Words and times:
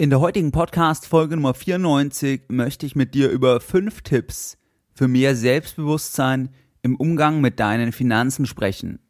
In 0.00 0.08
der 0.08 0.20
heutigen 0.20 0.50
Podcast-Folge 0.50 1.36
Nummer 1.36 1.52
94 1.52 2.44
möchte 2.48 2.86
ich 2.86 2.96
mit 2.96 3.12
dir 3.12 3.28
über 3.28 3.60
fünf 3.60 4.00
Tipps 4.00 4.56
für 4.94 5.08
mehr 5.08 5.36
Selbstbewusstsein 5.36 6.48
im 6.80 6.96
Umgang 6.96 7.42
mit 7.42 7.60
deinen 7.60 7.92
Finanzen 7.92 8.46
sprechen. 8.46 9.00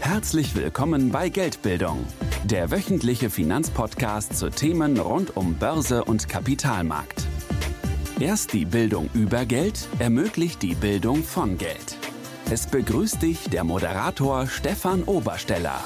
Herzlich 0.00 0.56
willkommen 0.56 1.10
bei 1.10 1.28
Geldbildung, 1.28 2.06
der 2.44 2.70
wöchentliche 2.70 3.28
Finanzpodcast 3.28 4.38
zu 4.38 4.48
Themen 4.48 4.98
rund 4.98 5.36
um 5.36 5.56
Börse 5.56 6.02
und 6.02 6.26
Kapitalmarkt. 6.26 7.26
Erst 8.20 8.54
die 8.54 8.64
Bildung 8.64 9.10
über 9.12 9.44
Geld 9.44 9.86
ermöglicht 9.98 10.62
die 10.62 10.74
Bildung 10.74 11.24
von 11.24 11.58
Geld. 11.58 11.98
Es 12.50 12.68
begrüßt 12.68 13.20
dich 13.20 13.50
der 13.50 13.64
Moderator 13.64 14.46
Stefan 14.46 15.02
Obersteller. 15.02 15.84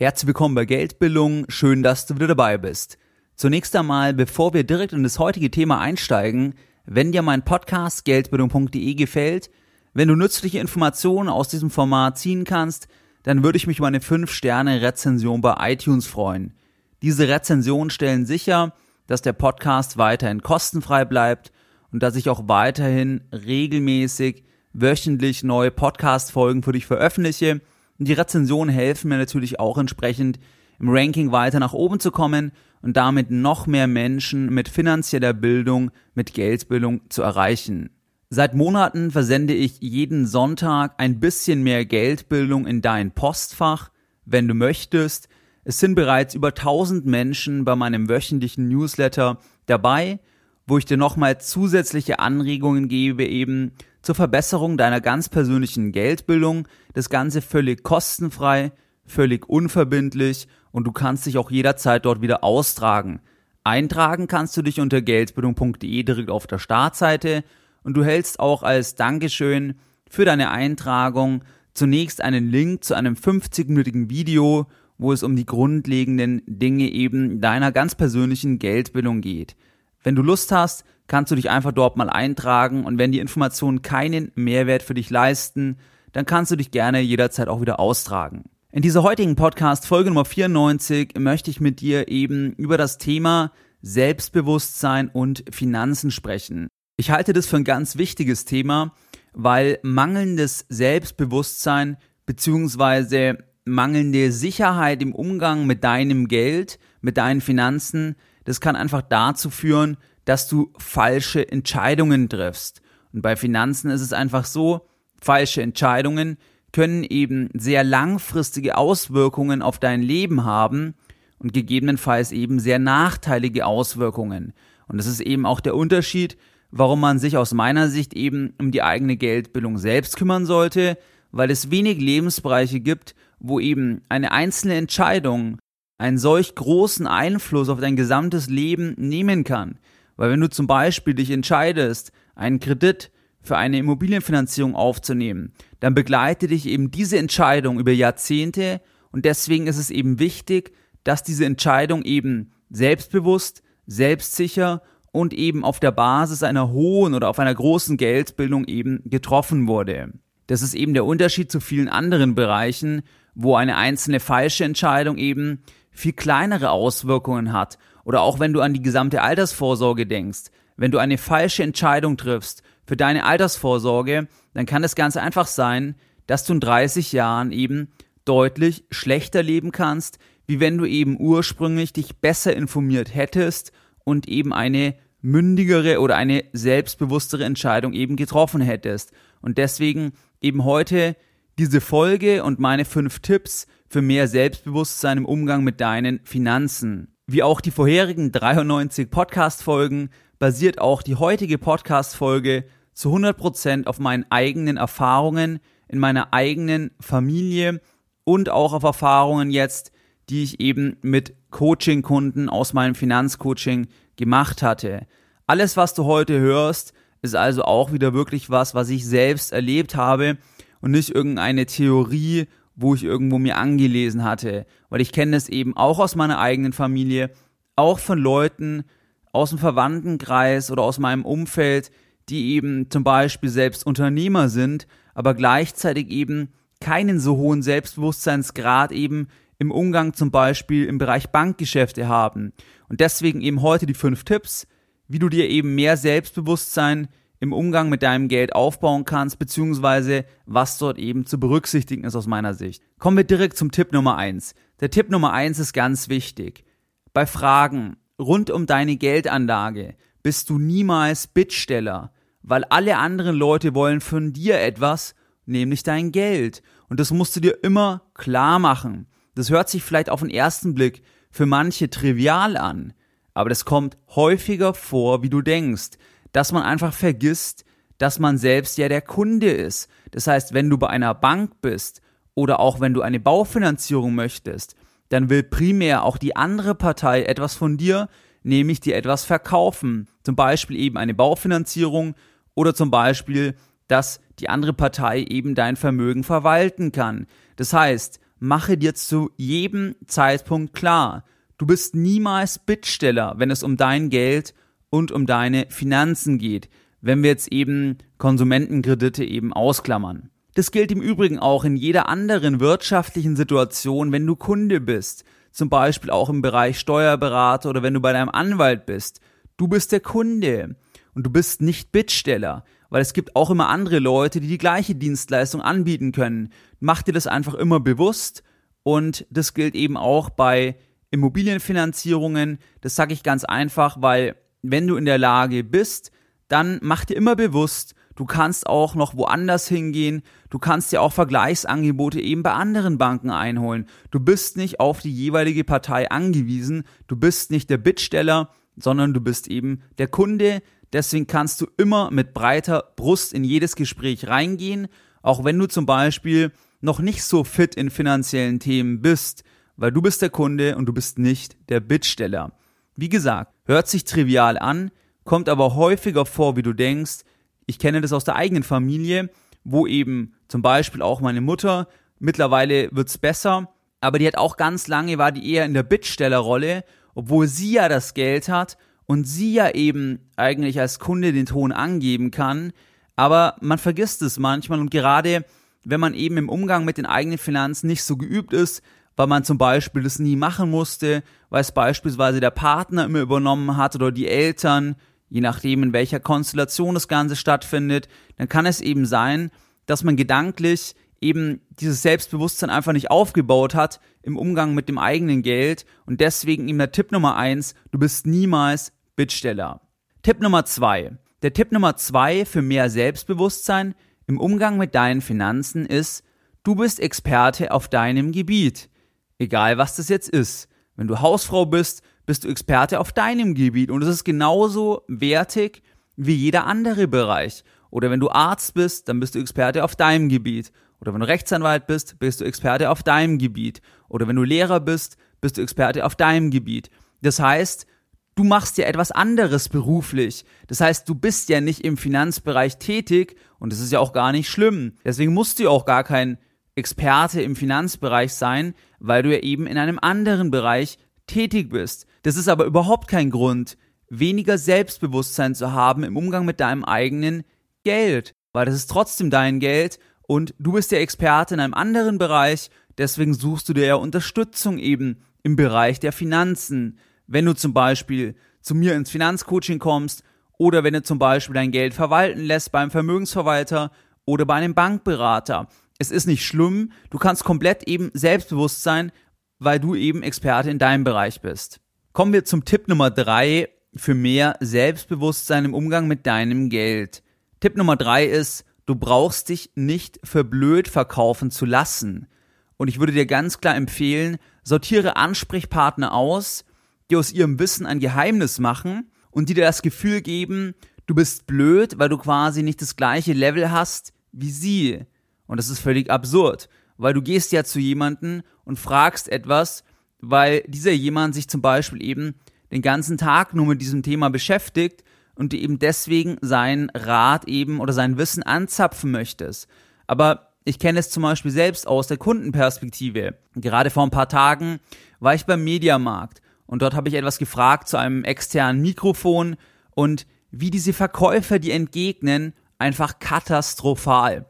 Herzlich 0.00 0.28
willkommen 0.28 0.54
bei 0.54 0.64
Geldbildung, 0.64 1.46
schön, 1.48 1.82
dass 1.82 2.06
du 2.06 2.14
wieder 2.14 2.28
dabei 2.28 2.56
bist. 2.56 2.98
Zunächst 3.34 3.74
einmal, 3.74 4.14
bevor 4.14 4.54
wir 4.54 4.62
direkt 4.62 4.92
in 4.92 5.02
das 5.02 5.18
heutige 5.18 5.50
Thema 5.50 5.80
einsteigen, 5.80 6.54
wenn 6.86 7.10
dir 7.10 7.22
mein 7.22 7.44
Podcast 7.44 8.04
geldbildung.de 8.04 8.94
gefällt, 8.94 9.50
wenn 9.94 10.06
du 10.06 10.14
nützliche 10.14 10.60
Informationen 10.60 11.28
aus 11.28 11.48
diesem 11.48 11.68
Format 11.68 12.16
ziehen 12.16 12.44
kannst, 12.44 12.86
dann 13.24 13.42
würde 13.42 13.56
ich 13.56 13.66
mich 13.66 13.78
über 13.78 13.88
eine 13.88 13.98
5-Sterne-Rezension 13.98 15.40
bei 15.40 15.72
iTunes 15.72 16.06
freuen. 16.06 16.54
Diese 17.02 17.26
Rezensionen 17.26 17.90
stellen 17.90 18.24
sicher, 18.24 18.74
dass 19.08 19.20
der 19.20 19.32
Podcast 19.32 19.98
weiterhin 19.98 20.44
kostenfrei 20.44 21.06
bleibt 21.06 21.50
und 21.90 22.04
dass 22.04 22.14
ich 22.14 22.30
auch 22.30 22.46
weiterhin 22.46 23.22
regelmäßig 23.32 24.44
wöchentlich 24.72 25.42
neue 25.42 25.72
Podcast-Folgen 25.72 26.62
für 26.62 26.70
dich 26.70 26.86
veröffentliche– 26.86 27.62
und 27.98 28.08
die 28.08 28.12
Rezensionen 28.12 28.74
helfen 28.74 29.08
mir 29.08 29.18
natürlich 29.18 29.58
auch 29.60 29.78
entsprechend 29.78 30.38
im 30.80 30.88
Ranking 30.90 31.32
weiter 31.32 31.58
nach 31.58 31.72
oben 31.72 32.00
zu 32.00 32.10
kommen 32.10 32.52
und 32.82 32.96
damit 32.96 33.30
noch 33.30 33.66
mehr 33.66 33.86
Menschen 33.86 34.52
mit 34.54 34.68
finanzieller 34.68 35.32
Bildung, 35.32 35.90
mit 36.14 36.34
Geldbildung 36.34 37.00
zu 37.08 37.22
erreichen. 37.22 37.90
Seit 38.30 38.54
Monaten 38.54 39.10
versende 39.10 39.54
ich 39.54 39.80
jeden 39.80 40.26
Sonntag 40.26 40.94
ein 40.98 41.18
bisschen 41.18 41.62
mehr 41.62 41.84
Geldbildung 41.84 42.66
in 42.66 42.82
dein 42.82 43.10
Postfach, 43.10 43.90
wenn 44.26 44.46
du 44.46 44.54
möchtest. 44.54 45.28
Es 45.64 45.80
sind 45.80 45.94
bereits 45.94 46.34
über 46.34 46.48
1000 46.48 47.06
Menschen 47.06 47.64
bei 47.64 47.74
meinem 47.74 48.08
wöchentlichen 48.08 48.68
Newsletter 48.68 49.38
dabei, 49.66 50.20
wo 50.66 50.78
ich 50.78 50.84
dir 50.84 50.98
nochmal 50.98 51.40
zusätzliche 51.40 52.18
Anregungen 52.18 52.88
gebe, 52.88 53.24
eben 53.24 53.72
zur 54.08 54.14
Verbesserung 54.14 54.78
deiner 54.78 55.02
ganz 55.02 55.28
persönlichen 55.28 55.92
Geldbildung. 55.92 56.66
Das 56.94 57.10
Ganze 57.10 57.42
völlig 57.42 57.82
kostenfrei, 57.82 58.72
völlig 59.04 59.46
unverbindlich 59.50 60.48
und 60.70 60.86
du 60.86 60.92
kannst 60.92 61.26
dich 61.26 61.36
auch 61.36 61.50
jederzeit 61.50 62.06
dort 62.06 62.22
wieder 62.22 62.42
austragen. 62.42 63.20
Eintragen 63.64 64.26
kannst 64.26 64.56
du 64.56 64.62
dich 64.62 64.80
unter 64.80 65.02
geldbildung.de 65.02 66.02
direkt 66.04 66.30
auf 66.30 66.46
der 66.46 66.58
Startseite 66.58 67.44
und 67.82 67.98
du 67.98 68.02
hältst 68.02 68.40
auch 68.40 68.62
als 68.62 68.94
Dankeschön 68.94 69.74
für 70.08 70.24
deine 70.24 70.52
Eintragung 70.52 71.44
zunächst 71.74 72.22
einen 72.22 72.50
Link 72.50 72.84
zu 72.84 72.94
einem 72.94 73.12
50-minütigen 73.12 74.08
Video, 74.08 74.68
wo 74.96 75.12
es 75.12 75.22
um 75.22 75.36
die 75.36 75.44
grundlegenden 75.44 76.40
Dinge 76.46 76.88
eben 76.88 77.42
deiner 77.42 77.72
ganz 77.72 77.94
persönlichen 77.94 78.58
Geldbildung 78.58 79.20
geht. 79.20 79.54
Wenn 80.02 80.16
du 80.16 80.22
Lust 80.22 80.50
hast, 80.50 80.86
kannst 81.08 81.32
du 81.32 81.36
dich 81.36 81.50
einfach 81.50 81.72
dort 81.72 81.96
mal 81.96 82.10
eintragen 82.10 82.84
und 82.84 82.98
wenn 82.98 83.10
die 83.10 83.18
Informationen 83.18 83.82
keinen 83.82 84.30
Mehrwert 84.34 84.82
für 84.82 84.94
dich 84.94 85.10
leisten, 85.10 85.78
dann 86.12 86.26
kannst 86.26 86.52
du 86.52 86.56
dich 86.56 86.70
gerne 86.70 87.00
jederzeit 87.00 87.48
auch 87.48 87.60
wieder 87.60 87.80
austragen. 87.80 88.44
In 88.70 88.82
dieser 88.82 89.02
heutigen 89.02 89.34
Podcast 89.34 89.86
Folge 89.86 90.10
Nummer 90.10 90.26
94 90.26 91.14
möchte 91.18 91.50
ich 91.50 91.60
mit 91.60 91.80
dir 91.80 92.08
eben 92.08 92.52
über 92.52 92.76
das 92.76 92.98
Thema 92.98 93.52
Selbstbewusstsein 93.80 95.08
und 95.08 95.44
Finanzen 95.50 96.10
sprechen. 96.10 96.68
Ich 96.98 97.10
halte 97.10 97.32
das 97.32 97.46
für 97.46 97.56
ein 97.56 97.64
ganz 97.64 97.96
wichtiges 97.96 98.44
Thema, 98.44 98.92
weil 99.32 99.78
mangelndes 99.82 100.66
Selbstbewusstsein 100.68 101.96
bzw. 102.26 103.34
mangelnde 103.64 104.32
Sicherheit 104.32 105.00
im 105.00 105.14
Umgang 105.14 105.66
mit 105.66 105.84
deinem 105.84 106.28
Geld, 106.28 106.78
mit 107.00 107.16
deinen 107.16 107.40
Finanzen, 107.40 108.16
das 108.44 108.60
kann 108.60 108.76
einfach 108.76 109.02
dazu 109.02 109.48
führen, 109.48 109.96
dass 110.28 110.46
du 110.46 110.70
falsche 110.76 111.50
Entscheidungen 111.50 112.28
triffst. 112.28 112.82
Und 113.14 113.22
bei 113.22 113.34
Finanzen 113.34 113.90
ist 113.90 114.02
es 114.02 114.12
einfach 114.12 114.44
so, 114.44 114.86
falsche 115.18 115.62
Entscheidungen 115.62 116.36
können 116.70 117.02
eben 117.02 117.48
sehr 117.54 117.82
langfristige 117.82 118.76
Auswirkungen 118.76 119.62
auf 119.62 119.78
dein 119.78 120.02
Leben 120.02 120.44
haben 120.44 120.92
und 121.38 121.54
gegebenenfalls 121.54 122.30
eben 122.30 122.60
sehr 122.60 122.78
nachteilige 122.78 123.64
Auswirkungen. 123.64 124.52
Und 124.86 124.98
das 124.98 125.06
ist 125.06 125.20
eben 125.20 125.46
auch 125.46 125.60
der 125.60 125.74
Unterschied, 125.74 126.36
warum 126.70 127.00
man 127.00 127.18
sich 127.18 127.38
aus 127.38 127.54
meiner 127.54 127.88
Sicht 127.88 128.12
eben 128.12 128.52
um 128.58 128.70
die 128.70 128.82
eigene 128.82 129.16
Geldbildung 129.16 129.78
selbst 129.78 130.18
kümmern 130.18 130.44
sollte, 130.44 130.98
weil 131.32 131.50
es 131.50 131.70
wenig 131.70 132.00
Lebensbereiche 132.00 132.80
gibt, 132.80 133.14
wo 133.38 133.60
eben 133.60 134.02
eine 134.10 134.30
einzelne 134.30 134.74
Entscheidung 134.74 135.56
einen 135.96 136.18
solch 136.18 136.54
großen 136.54 137.06
Einfluss 137.06 137.70
auf 137.70 137.80
dein 137.80 137.96
gesamtes 137.96 138.50
Leben 138.50 138.94
nehmen 138.98 139.44
kann. 139.44 139.78
Weil 140.18 140.30
wenn 140.30 140.40
du 140.40 140.50
zum 140.50 140.66
Beispiel 140.66 141.14
dich 141.14 141.30
entscheidest, 141.30 142.12
einen 142.34 142.60
Kredit 142.60 143.10
für 143.40 143.56
eine 143.56 143.78
Immobilienfinanzierung 143.78 144.74
aufzunehmen, 144.74 145.54
dann 145.80 145.94
begleite 145.94 146.48
dich 146.48 146.66
eben 146.66 146.90
diese 146.90 147.18
Entscheidung 147.18 147.78
über 147.78 147.92
Jahrzehnte 147.92 148.82
und 149.10 149.24
deswegen 149.24 149.68
ist 149.68 149.78
es 149.78 149.90
eben 149.90 150.18
wichtig, 150.18 150.72
dass 151.04 151.22
diese 151.22 151.46
Entscheidung 151.46 152.02
eben 152.02 152.50
selbstbewusst, 152.68 153.62
selbstsicher 153.86 154.82
und 155.12 155.32
eben 155.32 155.64
auf 155.64 155.80
der 155.80 155.92
Basis 155.92 156.42
einer 156.42 156.70
hohen 156.70 157.14
oder 157.14 157.28
auf 157.28 157.38
einer 157.38 157.54
großen 157.54 157.96
Geldbildung 157.96 158.64
eben 158.64 159.00
getroffen 159.06 159.68
wurde. 159.68 160.12
Das 160.48 160.62
ist 160.62 160.74
eben 160.74 160.94
der 160.94 161.04
Unterschied 161.04 161.50
zu 161.50 161.60
vielen 161.60 161.88
anderen 161.88 162.34
Bereichen, 162.34 163.02
wo 163.34 163.54
eine 163.54 163.76
einzelne 163.76 164.18
falsche 164.18 164.64
Entscheidung 164.64 165.16
eben 165.16 165.62
viel 165.92 166.12
kleinere 166.12 166.70
Auswirkungen 166.70 167.52
hat 167.52 167.78
oder 168.08 168.22
auch 168.22 168.40
wenn 168.40 168.54
du 168.54 168.62
an 168.62 168.72
die 168.72 168.80
gesamte 168.80 169.20
Altersvorsorge 169.20 170.06
denkst, 170.06 170.44
wenn 170.78 170.90
du 170.90 170.96
eine 170.96 171.18
falsche 171.18 171.62
Entscheidung 171.62 172.16
triffst 172.16 172.62
für 172.86 172.96
deine 172.96 173.26
Altersvorsorge, 173.26 174.28
dann 174.54 174.64
kann 174.64 174.82
es 174.82 174.94
ganz 174.94 175.18
einfach 175.18 175.46
sein, 175.46 175.94
dass 176.26 176.46
du 176.46 176.54
in 176.54 176.60
30 176.60 177.12
Jahren 177.12 177.52
eben 177.52 177.88
deutlich 178.24 178.86
schlechter 178.90 179.42
leben 179.42 179.72
kannst, 179.72 180.18
wie 180.46 180.58
wenn 180.58 180.78
du 180.78 180.86
eben 180.86 181.20
ursprünglich 181.20 181.92
dich 181.92 182.16
besser 182.16 182.56
informiert 182.56 183.14
hättest 183.14 183.72
und 184.04 184.26
eben 184.26 184.54
eine 184.54 184.94
mündigere 185.20 186.00
oder 186.00 186.16
eine 186.16 186.44
selbstbewusstere 186.54 187.44
Entscheidung 187.44 187.92
eben 187.92 188.16
getroffen 188.16 188.62
hättest. 188.62 189.12
Und 189.42 189.58
deswegen 189.58 190.12
eben 190.40 190.64
heute 190.64 191.14
diese 191.58 191.82
Folge 191.82 192.42
und 192.42 192.58
meine 192.58 192.86
fünf 192.86 193.18
Tipps 193.18 193.66
für 193.86 194.00
mehr 194.00 194.28
Selbstbewusstsein 194.28 195.18
im 195.18 195.26
Umgang 195.26 195.62
mit 195.62 195.82
deinen 195.82 196.20
Finanzen. 196.24 197.17
Wie 197.30 197.42
auch 197.42 197.60
die 197.60 197.70
vorherigen 197.70 198.32
93 198.32 199.10
Podcast-Folgen 199.10 200.08
basiert 200.38 200.80
auch 200.80 201.02
die 201.02 201.16
heutige 201.16 201.58
Podcast-Folge 201.58 202.64
zu 202.94 203.14
100% 203.14 203.86
auf 203.86 203.98
meinen 203.98 204.24
eigenen 204.30 204.78
Erfahrungen 204.78 205.60
in 205.88 205.98
meiner 205.98 206.32
eigenen 206.32 206.90
Familie 206.98 207.82
und 208.24 208.48
auch 208.48 208.72
auf 208.72 208.82
Erfahrungen 208.82 209.50
jetzt, 209.50 209.92
die 210.30 210.42
ich 210.42 210.58
eben 210.60 210.96
mit 211.02 211.34
Coaching-Kunden 211.50 212.48
aus 212.48 212.72
meinem 212.72 212.94
Finanzcoaching 212.94 213.88
gemacht 214.16 214.62
hatte. 214.62 215.06
Alles, 215.46 215.76
was 215.76 215.92
du 215.92 216.06
heute 216.06 216.40
hörst, 216.40 216.94
ist 217.20 217.36
also 217.36 217.62
auch 217.62 217.92
wieder 217.92 218.14
wirklich 218.14 218.48
was, 218.48 218.74
was 218.74 218.88
ich 218.88 219.04
selbst 219.04 219.52
erlebt 219.52 219.96
habe 219.96 220.38
und 220.80 220.92
nicht 220.92 221.14
irgendeine 221.14 221.66
Theorie 221.66 222.46
wo 222.80 222.94
ich 222.94 223.02
irgendwo 223.02 223.38
mir 223.38 223.56
angelesen 223.56 224.22
hatte, 224.22 224.64
weil 224.88 225.00
ich 225.00 225.10
kenne 225.10 225.36
es 225.36 225.48
eben 225.48 225.76
auch 225.76 225.98
aus 225.98 226.14
meiner 226.14 226.38
eigenen 226.38 226.72
Familie, 226.72 227.30
auch 227.74 227.98
von 227.98 228.18
Leuten 228.18 228.84
aus 229.32 229.50
dem 229.50 229.58
Verwandtenkreis 229.58 230.70
oder 230.70 230.84
aus 230.84 231.00
meinem 231.00 231.24
Umfeld, 231.24 231.90
die 232.28 232.54
eben 232.54 232.88
zum 232.88 233.02
Beispiel 233.02 233.50
selbst 233.50 233.84
Unternehmer 233.84 234.48
sind, 234.48 234.86
aber 235.12 235.34
gleichzeitig 235.34 236.08
eben 236.10 236.50
keinen 236.80 237.18
so 237.18 237.36
hohen 237.36 237.62
Selbstbewusstseinsgrad 237.62 238.92
eben 238.92 239.26
im 239.58 239.72
Umgang 239.72 240.14
zum 240.14 240.30
Beispiel 240.30 240.86
im 240.86 240.98
Bereich 240.98 241.30
Bankgeschäfte 241.30 242.06
haben. 242.06 242.52
Und 242.88 243.00
deswegen 243.00 243.40
eben 243.40 243.60
heute 243.60 243.86
die 243.86 243.94
fünf 243.94 244.22
Tipps, 244.22 244.68
wie 245.08 245.18
du 245.18 245.28
dir 245.28 245.48
eben 245.48 245.74
mehr 245.74 245.96
Selbstbewusstsein 245.96 247.08
im 247.40 247.52
Umgang 247.52 247.88
mit 247.88 248.02
deinem 248.02 248.28
Geld 248.28 248.54
aufbauen 248.54 249.04
kannst, 249.04 249.38
beziehungsweise 249.38 250.24
was 250.46 250.78
dort 250.78 250.98
eben 250.98 251.26
zu 251.26 251.38
berücksichtigen 251.38 252.04
ist 252.04 252.16
aus 252.16 252.26
meiner 252.26 252.54
Sicht. 252.54 252.82
Kommen 252.98 253.16
wir 253.16 253.24
direkt 253.24 253.56
zum 253.56 253.70
Tipp 253.70 253.92
Nummer 253.92 254.16
eins. 254.16 254.54
Der 254.80 254.90
Tipp 254.90 255.10
Nummer 255.10 255.32
eins 255.32 255.58
ist 255.58 255.72
ganz 255.72 256.08
wichtig. 256.08 256.64
Bei 257.12 257.26
Fragen 257.26 257.96
rund 258.18 258.50
um 258.50 258.66
deine 258.66 258.96
Geldanlage 258.96 259.94
bist 260.22 260.50
du 260.50 260.58
niemals 260.58 261.28
Bittsteller, 261.28 262.12
weil 262.42 262.64
alle 262.64 262.98
anderen 262.98 263.36
Leute 263.36 263.74
wollen 263.74 264.00
von 264.00 264.32
dir 264.32 264.60
etwas, 264.60 265.14
nämlich 265.46 265.82
dein 265.82 266.12
Geld. 266.12 266.62
Und 266.88 267.00
das 267.00 267.12
musst 267.12 267.36
du 267.36 267.40
dir 267.40 267.62
immer 267.62 268.02
klar 268.14 268.58
machen. 268.58 269.06
Das 269.34 269.50
hört 269.50 269.68
sich 269.68 269.84
vielleicht 269.84 270.10
auf 270.10 270.20
den 270.20 270.30
ersten 270.30 270.74
Blick 270.74 271.02
für 271.30 271.46
manche 271.46 271.90
trivial 271.90 272.56
an, 272.56 272.92
aber 273.34 273.50
das 273.50 273.64
kommt 273.64 273.96
häufiger 274.16 274.74
vor, 274.74 275.22
wie 275.22 275.30
du 275.30 275.42
denkst, 275.42 275.90
dass 276.32 276.52
man 276.52 276.62
einfach 276.62 276.92
vergisst, 276.92 277.64
dass 277.98 278.18
man 278.18 278.38
selbst 278.38 278.78
ja 278.78 278.88
der 278.88 279.02
Kunde 279.02 279.50
ist. 279.50 279.88
Das 280.12 280.26
heißt, 280.26 280.54
wenn 280.54 280.70
du 280.70 280.78
bei 280.78 280.88
einer 280.88 281.14
Bank 281.14 281.60
bist 281.60 282.00
oder 282.34 282.60
auch 282.60 282.80
wenn 282.80 282.94
du 282.94 283.02
eine 283.02 283.20
Baufinanzierung 283.20 284.14
möchtest, 284.14 284.76
dann 285.08 285.30
will 285.30 285.42
primär 285.42 286.04
auch 286.04 286.16
die 286.16 286.36
andere 286.36 286.74
Partei 286.74 287.24
etwas 287.24 287.54
von 287.54 287.76
dir, 287.76 288.08
nämlich 288.42 288.80
dir 288.80 288.96
etwas 288.96 289.24
verkaufen. 289.24 290.08
Zum 290.22 290.36
Beispiel 290.36 290.76
eben 290.76 290.96
eine 290.96 291.14
Baufinanzierung 291.14 292.14
oder 292.54 292.74
zum 292.74 292.90
Beispiel, 292.90 293.54
dass 293.88 294.20
die 294.38 294.48
andere 294.48 294.74
Partei 294.74 295.22
eben 295.22 295.54
dein 295.54 295.76
Vermögen 295.76 296.22
verwalten 296.24 296.92
kann. 296.92 297.26
Das 297.56 297.72
heißt, 297.72 298.20
mache 298.38 298.76
dir 298.76 298.94
zu 298.94 299.30
jedem 299.36 299.96
Zeitpunkt 300.06 300.74
klar, 300.74 301.24
du 301.56 301.66
bist 301.66 301.94
niemals 301.94 302.58
Bittsteller, 302.58 303.34
wenn 303.38 303.50
es 303.50 303.62
um 303.62 303.76
dein 303.76 304.10
Geld 304.10 304.54
und 304.90 305.12
um 305.12 305.26
deine 305.26 305.66
Finanzen 305.68 306.38
geht, 306.38 306.68
wenn 307.00 307.22
wir 307.22 307.30
jetzt 307.30 307.52
eben 307.52 307.98
Konsumentenkredite 308.18 309.24
eben 309.24 309.52
ausklammern. 309.52 310.30
Das 310.54 310.72
gilt 310.72 310.90
im 310.90 311.00
Übrigen 311.00 311.38
auch 311.38 311.64
in 311.64 311.76
jeder 311.76 312.08
anderen 312.08 312.58
wirtschaftlichen 312.58 313.36
Situation, 313.36 314.10
wenn 314.10 314.26
du 314.26 314.34
Kunde 314.34 314.80
bist, 314.80 315.24
zum 315.52 315.68
Beispiel 315.68 316.10
auch 316.10 316.28
im 316.28 316.42
Bereich 316.42 316.78
Steuerberater 316.78 317.70
oder 317.70 317.82
wenn 317.82 317.94
du 317.94 318.00
bei 318.00 318.12
deinem 318.12 318.28
Anwalt 318.28 318.86
bist. 318.86 319.20
Du 319.56 319.68
bist 319.68 319.92
der 319.92 320.00
Kunde 320.00 320.76
und 321.14 321.24
du 321.24 321.30
bist 321.30 321.62
nicht 321.62 321.92
Bittsteller, 321.92 322.64
weil 322.90 323.02
es 323.02 323.12
gibt 323.12 323.36
auch 323.36 323.50
immer 323.50 323.68
andere 323.68 323.98
Leute, 323.98 324.40
die 324.40 324.48
die 324.48 324.58
gleiche 324.58 324.94
Dienstleistung 324.94 325.60
anbieten 325.60 326.12
können. 326.12 326.52
Mach 326.80 327.02
dir 327.02 327.12
das 327.12 327.26
einfach 327.26 327.54
immer 327.54 327.80
bewusst 327.80 328.42
und 328.82 329.26
das 329.30 329.54
gilt 329.54 329.74
eben 329.74 329.96
auch 329.96 330.30
bei 330.30 330.76
Immobilienfinanzierungen. 331.10 332.58
Das 332.80 332.96
sage 332.96 333.12
ich 333.12 333.22
ganz 333.22 333.44
einfach, 333.44 334.00
weil 334.00 334.36
wenn 334.62 334.86
du 334.86 334.96
in 334.96 335.04
der 335.04 335.18
Lage 335.18 335.64
bist, 335.64 336.10
dann 336.48 336.78
mach 336.82 337.04
dir 337.04 337.14
immer 337.14 337.36
bewusst, 337.36 337.94
du 338.16 338.24
kannst 338.24 338.66
auch 338.66 338.94
noch 338.94 339.16
woanders 339.16 339.68
hingehen, 339.68 340.22
du 340.50 340.58
kannst 340.58 340.90
dir 340.92 341.02
auch 341.02 341.12
Vergleichsangebote 341.12 342.20
eben 342.20 342.42
bei 342.42 342.52
anderen 342.52 342.98
Banken 342.98 343.30
einholen. 343.30 343.86
Du 344.10 344.18
bist 344.18 344.56
nicht 344.56 344.80
auf 344.80 345.00
die 345.00 345.12
jeweilige 345.12 345.64
Partei 345.64 346.10
angewiesen, 346.10 346.84
du 347.06 347.16
bist 347.16 347.50
nicht 347.50 347.70
der 347.70 347.78
Bittsteller, 347.78 348.50
sondern 348.76 349.12
du 349.14 349.20
bist 349.20 349.48
eben 349.48 349.82
der 349.98 350.08
Kunde. 350.08 350.62
Deswegen 350.92 351.26
kannst 351.26 351.60
du 351.60 351.66
immer 351.76 352.10
mit 352.10 352.32
breiter 352.32 352.92
Brust 352.96 353.34
in 353.34 353.44
jedes 353.44 353.76
Gespräch 353.76 354.26
reingehen, 354.26 354.88
auch 355.22 355.44
wenn 355.44 355.58
du 355.58 355.66
zum 355.66 355.84
Beispiel 355.84 356.52
noch 356.80 357.00
nicht 357.00 357.22
so 357.24 357.44
fit 357.44 357.74
in 357.74 357.90
finanziellen 357.90 358.60
Themen 358.60 359.02
bist, 359.02 359.44
weil 359.76 359.92
du 359.92 360.00
bist 360.00 360.22
der 360.22 360.30
Kunde 360.30 360.76
und 360.76 360.86
du 360.86 360.92
bist 360.92 361.18
nicht 361.18 361.56
der 361.68 361.80
Bittsteller. 361.80 362.52
Wie 362.96 363.08
gesagt, 363.08 363.52
hört 363.68 363.86
sich 363.86 364.04
trivial 364.04 364.58
an, 364.58 364.90
kommt 365.24 365.48
aber 365.48 365.76
häufiger 365.76 366.26
vor, 366.26 366.56
wie 366.56 366.62
du 366.62 366.72
denkst. 366.72 367.20
Ich 367.66 367.78
kenne 367.78 368.00
das 368.00 368.12
aus 368.12 368.24
der 368.24 368.34
eigenen 368.34 368.62
Familie, 368.64 369.30
wo 369.62 369.86
eben 369.86 370.34
zum 370.48 370.62
Beispiel 370.62 371.02
auch 371.02 371.20
meine 371.20 371.42
Mutter, 371.42 371.86
mittlerweile 372.18 372.88
wird's 372.90 373.18
besser, 373.18 373.68
aber 374.00 374.18
die 374.18 374.26
hat 374.26 374.38
auch 374.38 374.56
ganz 374.56 374.88
lange, 374.88 375.18
war 375.18 375.30
die 375.30 375.52
eher 375.52 375.66
in 375.66 375.74
der 375.74 375.82
Bittstellerrolle, 375.82 376.82
obwohl 377.14 377.46
sie 377.46 377.72
ja 377.72 377.88
das 377.88 378.14
Geld 378.14 378.48
hat 378.48 378.78
und 379.06 379.24
sie 379.24 379.52
ja 379.52 379.70
eben 379.70 380.20
eigentlich 380.36 380.80
als 380.80 380.98
Kunde 380.98 381.32
den 381.32 381.46
Ton 381.46 381.72
angeben 381.72 382.30
kann, 382.30 382.72
aber 383.16 383.56
man 383.60 383.78
vergisst 383.78 384.22
es 384.22 384.38
manchmal 384.38 384.80
und 384.80 384.90
gerade 384.90 385.44
wenn 385.84 386.00
man 386.00 386.14
eben 386.14 386.36
im 386.36 386.48
Umgang 386.48 386.84
mit 386.84 386.96
den 386.98 387.06
eigenen 387.06 387.38
Finanzen 387.38 387.86
nicht 387.86 388.02
so 388.02 388.16
geübt 388.16 388.52
ist, 388.52 388.82
weil 389.16 389.26
man 389.26 389.44
zum 389.44 389.58
Beispiel 389.58 390.02
das 390.02 390.18
nie 390.18 390.36
machen 390.36 390.70
musste, 390.70 391.22
weil 391.50 391.60
es 391.60 391.72
beispielsweise 391.72 392.40
der 392.40 392.50
Partner 392.50 393.04
immer 393.04 393.20
übernommen 393.20 393.76
hat 393.76 393.94
oder 393.94 394.12
die 394.12 394.28
Eltern, 394.28 394.96
je 395.28 395.40
nachdem 395.40 395.82
in 395.82 395.92
welcher 395.92 396.20
Konstellation 396.20 396.94
das 396.94 397.08
Ganze 397.08 397.36
stattfindet, 397.36 398.08
dann 398.36 398.48
kann 398.48 398.66
es 398.66 398.80
eben 398.80 399.06
sein, 399.06 399.50
dass 399.86 400.04
man 400.04 400.16
gedanklich 400.16 400.94
eben 401.20 401.60
dieses 401.70 402.02
Selbstbewusstsein 402.02 402.70
einfach 402.70 402.92
nicht 402.92 403.10
aufgebaut 403.10 403.74
hat 403.74 404.00
im 404.22 404.36
Umgang 404.36 404.74
mit 404.74 404.88
dem 404.88 404.98
eigenen 404.98 405.42
Geld 405.42 405.84
und 406.06 406.20
deswegen 406.20 406.68
eben 406.68 406.78
der 406.78 406.92
Tipp 406.92 407.12
Nummer 407.12 407.36
eins, 407.36 407.74
du 407.90 407.98
bist 407.98 408.26
niemals 408.26 408.92
Bittsteller. 409.16 409.80
Tipp 410.22 410.40
Nummer 410.40 410.64
zwei. 410.64 411.16
Der 411.42 411.52
Tipp 411.52 411.72
Nummer 411.72 411.96
zwei 411.96 412.44
für 412.44 412.62
mehr 412.62 412.90
Selbstbewusstsein 412.90 413.94
im 414.26 414.38
Umgang 414.38 414.76
mit 414.76 414.94
deinen 414.94 415.20
Finanzen 415.20 415.86
ist, 415.86 416.22
du 416.62 416.74
bist 416.74 417.00
Experte 417.00 417.72
auf 417.72 417.88
deinem 417.88 418.32
Gebiet. 418.32 418.90
Egal 419.38 419.78
was 419.78 419.96
das 419.96 420.08
jetzt 420.08 420.28
ist. 420.28 420.68
Wenn 420.98 421.06
du 421.06 421.20
Hausfrau 421.20 421.64
bist, 421.64 422.02
bist 422.26 422.42
du 422.42 422.48
Experte 422.48 422.98
auf 422.98 423.12
deinem 423.12 423.54
Gebiet 423.54 423.88
und 423.92 424.02
es 424.02 424.08
ist 424.08 424.24
genauso 424.24 425.04
wertig 425.06 425.82
wie 426.16 426.34
jeder 426.34 426.66
andere 426.66 427.06
Bereich. 427.06 427.62
Oder 427.90 428.10
wenn 428.10 428.18
du 428.18 428.30
Arzt 428.30 428.74
bist, 428.74 429.08
dann 429.08 429.20
bist 429.20 429.36
du 429.36 429.38
Experte 429.38 429.84
auf 429.84 429.94
deinem 429.94 430.28
Gebiet. 430.28 430.72
Oder 431.00 431.14
wenn 431.14 431.20
du 431.20 431.28
Rechtsanwalt 431.28 431.86
bist, 431.86 432.18
bist 432.18 432.40
du 432.40 432.44
Experte 432.44 432.90
auf 432.90 433.04
deinem 433.04 433.38
Gebiet. 433.38 433.80
Oder 434.08 434.26
wenn 434.26 434.34
du 434.34 434.42
Lehrer 434.42 434.80
bist, 434.80 435.16
bist 435.40 435.56
du 435.56 435.62
Experte 435.62 436.04
auf 436.04 436.16
deinem 436.16 436.50
Gebiet. 436.50 436.90
Das 437.22 437.38
heißt, 437.38 437.86
du 438.34 438.42
machst 438.42 438.76
ja 438.76 438.86
etwas 438.86 439.12
anderes 439.12 439.68
beruflich. 439.68 440.44
Das 440.66 440.80
heißt, 440.80 441.08
du 441.08 441.14
bist 441.14 441.48
ja 441.48 441.60
nicht 441.60 441.84
im 441.84 441.96
Finanzbereich 441.96 442.78
tätig 442.78 443.36
und 443.60 443.72
das 443.72 443.78
ist 443.78 443.92
ja 443.92 444.00
auch 444.00 444.12
gar 444.12 444.32
nicht 444.32 444.48
schlimm. 444.48 444.94
Deswegen 445.04 445.32
musst 445.32 445.60
du 445.60 445.62
ja 445.62 445.68
auch 445.68 445.84
gar 445.84 446.02
kein 446.02 446.38
Experte 446.78 447.42
im 447.42 447.56
Finanzbereich 447.56 448.32
sein, 448.32 448.74
weil 449.00 449.22
du 449.22 449.32
ja 449.32 449.40
eben 449.40 449.66
in 449.66 449.76
einem 449.76 449.98
anderen 450.00 450.50
Bereich 450.50 450.98
tätig 451.26 451.70
bist. 451.70 452.06
Das 452.22 452.36
ist 452.36 452.48
aber 452.48 452.64
überhaupt 452.64 453.08
kein 453.08 453.30
Grund, 453.30 453.76
weniger 454.08 454.56
Selbstbewusstsein 454.58 455.54
zu 455.54 455.72
haben 455.72 456.02
im 456.04 456.16
Umgang 456.16 456.44
mit 456.44 456.60
deinem 456.60 456.84
eigenen 456.84 457.44
Geld, 457.84 458.32
weil 458.52 458.66
das 458.66 458.74
ist 458.74 458.90
trotzdem 458.90 459.30
dein 459.30 459.60
Geld 459.60 459.98
und 460.22 460.54
du 460.58 460.72
bist 460.72 460.92
der 460.92 461.00
Experte 461.00 461.54
in 461.54 461.60
einem 461.60 461.74
anderen 461.74 462.18
Bereich, 462.18 462.70
deswegen 462.96 463.34
suchst 463.34 463.68
du 463.68 463.74
dir 463.74 463.86
ja 463.86 463.94
Unterstützung 463.96 464.78
eben 464.78 465.20
im 465.42 465.56
Bereich 465.56 466.00
der 466.00 466.12
Finanzen. 466.12 466.98
Wenn 467.26 467.44
du 467.44 467.54
zum 467.54 467.74
Beispiel 467.74 468.34
zu 468.60 468.74
mir 468.74 468.94
ins 468.94 469.10
Finanzcoaching 469.10 469.78
kommst 469.78 470.22
oder 470.58 470.84
wenn 470.84 470.94
du 470.94 471.02
zum 471.02 471.18
Beispiel 471.18 471.54
dein 471.54 471.70
Geld 471.70 471.94
verwalten 471.94 472.40
lässt 472.40 472.72
beim 472.72 472.90
Vermögensverwalter 472.90 473.90
oder 474.24 474.44
bei 474.44 474.54
einem 474.54 474.74
Bankberater 474.74 475.68
es 475.98 476.10
ist 476.10 476.26
nicht 476.26 476.46
schlimm, 476.46 476.92
du 477.10 477.18
kannst 477.18 477.44
komplett 477.44 477.84
eben 477.88 478.10
selbstbewusst 478.14 478.82
sein, 478.82 479.12
weil 479.58 479.80
du 479.80 479.94
eben 479.94 480.22
Experte 480.22 480.70
in 480.70 480.78
deinem 480.78 481.04
Bereich 481.04 481.40
bist. 481.40 481.80
Kommen 482.12 482.32
wir 482.32 482.44
zum 482.44 482.64
Tipp 482.64 482.88
Nummer 482.88 483.10
drei 483.10 483.68
für 483.94 484.14
mehr 484.14 484.56
Selbstbewusstsein 484.60 485.64
im 485.64 485.74
Umgang 485.74 486.06
mit 486.06 486.26
deinem 486.26 486.68
Geld. 486.68 487.22
Tipp 487.60 487.76
Nummer 487.76 487.96
drei 487.96 488.26
ist, 488.26 488.64
du 488.86 488.94
brauchst 488.94 489.48
dich 489.48 489.70
nicht 489.74 490.20
für 490.22 490.44
blöd 490.44 490.88
verkaufen 490.88 491.50
zu 491.50 491.64
lassen. 491.64 492.28
Und 492.76 492.86
ich 492.88 493.00
würde 493.00 493.12
dir 493.12 493.26
ganz 493.26 493.60
klar 493.60 493.74
empfehlen, 493.74 494.38
sortiere 494.62 495.16
Ansprechpartner 495.16 496.12
aus, 496.14 496.64
die 497.10 497.16
aus 497.16 497.32
ihrem 497.32 497.58
Wissen 497.58 497.86
ein 497.86 497.98
Geheimnis 497.98 498.60
machen 498.60 499.10
und 499.32 499.48
die 499.48 499.54
dir 499.54 499.64
das 499.64 499.82
Gefühl 499.82 500.20
geben, 500.20 500.74
du 501.06 501.14
bist 501.14 501.46
blöd, 501.48 501.98
weil 501.98 502.08
du 502.08 502.18
quasi 502.18 502.62
nicht 502.62 502.80
das 502.80 502.94
gleiche 502.94 503.32
Level 503.32 503.72
hast 503.72 504.12
wie 504.30 504.50
sie. 504.50 505.06
Und 505.48 505.56
das 505.56 505.68
ist 505.68 505.80
völlig 505.80 506.10
absurd, 506.10 506.68
weil 506.96 507.14
du 507.14 507.22
gehst 507.22 507.50
ja 507.50 507.64
zu 507.64 507.80
jemanden 507.80 508.42
und 508.64 508.78
fragst 508.78 509.28
etwas, 509.28 509.82
weil 510.20 510.62
dieser 510.68 510.92
jemand 510.92 511.34
sich 511.34 511.48
zum 511.48 511.62
Beispiel 511.62 512.02
eben 512.02 512.34
den 512.70 512.82
ganzen 512.82 513.18
Tag 513.18 513.54
nur 513.54 513.66
mit 513.66 513.80
diesem 513.80 514.02
Thema 514.04 514.30
beschäftigt 514.30 515.02
und 515.34 515.52
du 515.52 515.56
eben 515.56 515.78
deswegen 515.78 516.36
seinen 516.42 516.90
Rat 516.90 517.48
eben 517.48 517.80
oder 517.80 517.92
sein 517.92 518.18
Wissen 518.18 518.42
anzapfen 518.42 519.10
möchtest. 519.10 519.68
Aber 520.06 520.52
ich 520.64 520.78
kenne 520.78 520.98
es 520.98 521.10
zum 521.10 521.22
Beispiel 521.22 521.50
selbst 521.50 521.86
aus 521.86 522.08
der 522.08 522.18
Kundenperspektive. 522.18 523.38
Gerade 523.54 523.90
vor 523.90 524.02
ein 524.02 524.10
paar 524.10 524.28
Tagen 524.28 524.80
war 525.18 525.34
ich 525.34 525.46
beim 525.46 525.64
Mediamarkt 525.64 526.42
und 526.66 526.82
dort 526.82 526.94
habe 526.94 527.08
ich 527.08 527.14
etwas 527.14 527.38
gefragt 527.38 527.88
zu 527.88 527.96
einem 527.96 528.24
externen 528.24 528.82
Mikrofon 528.82 529.56
und 529.94 530.26
wie 530.50 530.70
diese 530.70 530.92
Verkäufer 530.92 531.58
die 531.58 531.70
entgegnen, 531.70 532.52
einfach 532.78 533.18
katastrophal 533.18 534.46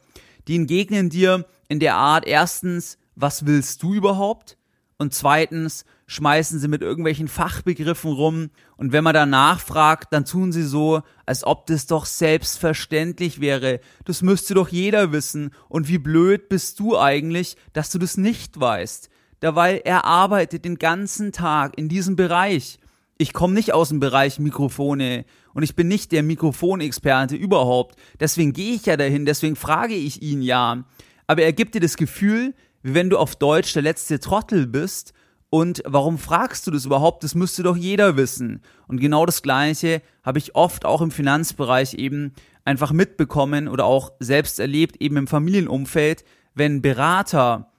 die 0.48 0.56
entgegnen 0.56 1.10
dir 1.10 1.46
in 1.68 1.78
der 1.78 1.96
Art, 1.96 2.26
erstens, 2.26 2.98
was 3.14 3.46
willst 3.46 3.82
du 3.82 3.94
überhaupt? 3.94 4.56
Und 4.96 5.14
zweitens, 5.14 5.84
schmeißen 6.08 6.58
sie 6.58 6.68
mit 6.68 6.82
irgendwelchen 6.82 7.28
Fachbegriffen 7.28 8.10
rum 8.12 8.50
und 8.76 8.92
wenn 8.92 9.04
man 9.04 9.14
danach 9.14 9.60
fragt, 9.60 10.12
dann 10.12 10.24
tun 10.24 10.50
sie 10.52 10.64
so, 10.64 11.02
als 11.26 11.44
ob 11.44 11.66
das 11.66 11.86
doch 11.86 12.06
selbstverständlich 12.06 13.40
wäre. 13.40 13.80
Das 14.06 14.22
müsste 14.22 14.54
doch 14.54 14.68
jeder 14.68 15.12
wissen. 15.12 15.50
Und 15.68 15.86
wie 15.88 15.98
blöd 15.98 16.48
bist 16.48 16.80
du 16.80 16.98
eigentlich, 16.98 17.56
dass 17.74 17.90
du 17.90 17.98
das 17.98 18.16
nicht 18.16 18.58
weißt? 18.58 19.10
Dabei 19.40 19.80
er 19.84 20.04
arbeitet 20.04 20.64
den 20.64 20.78
ganzen 20.78 21.30
Tag 21.30 21.76
in 21.78 21.88
diesem 21.88 22.16
Bereich. 22.16 22.78
Ich 23.20 23.32
komme 23.32 23.54
nicht 23.54 23.74
aus 23.74 23.88
dem 23.88 23.98
Bereich 23.98 24.38
Mikrofone 24.38 25.24
und 25.52 25.64
ich 25.64 25.74
bin 25.74 25.88
nicht 25.88 26.12
der 26.12 26.22
Mikrofonexperte 26.22 27.34
überhaupt. 27.34 27.98
Deswegen 28.20 28.52
gehe 28.52 28.74
ich 28.74 28.86
ja 28.86 28.96
dahin, 28.96 29.26
deswegen 29.26 29.56
frage 29.56 29.94
ich 29.94 30.22
ihn 30.22 30.40
ja. 30.40 30.84
Aber 31.26 31.42
er 31.42 31.52
gibt 31.52 31.74
dir 31.74 31.80
das 31.80 31.96
Gefühl, 31.96 32.54
wie 32.82 32.94
wenn 32.94 33.10
du 33.10 33.18
auf 33.18 33.34
Deutsch 33.34 33.72
der 33.72 33.82
letzte 33.82 34.20
Trottel 34.20 34.68
bist 34.68 35.14
und 35.50 35.82
warum 35.84 36.16
fragst 36.16 36.66
du 36.68 36.70
das 36.70 36.84
überhaupt? 36.84 37.24
Das 37.24 37.34
müsste 37.34 37.64
doch 37.64 37.76
jeder 37.76 38.16
wissen. 38.16 38.62
Und 38.86 39.00
genau 39.00 39.26
das 39.26 39.42
Gleiche 39.42 40.00
habe 40.22 40.38
ich 40.38 40.54
oft 40.54 40.84
auch 40.84 41.00
im 41.00 41.10
Finanzbereich 41.10 41.94
eben 41.94 42.34
einfach 42.64 42.92
mitbekommen 42.92 43.66
oder 43.66 43.84
auch 43.84 44.12
selbst 44.20 44.60
erlebt, 44.60 44.96
eben 45.00 45.16
im 45.16 45.26
Familienumfeld, 45.26 46.24
wenn 46.54 46.82
Berater 46.82 47.72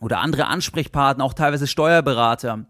oder 0.00 0.20
andere 0.20 0.46
Ansprechpartner, 0.46 1.22
auch 1.24 1.34
teilweise 1.34 1.66
Steuerberater, 1.66 2.64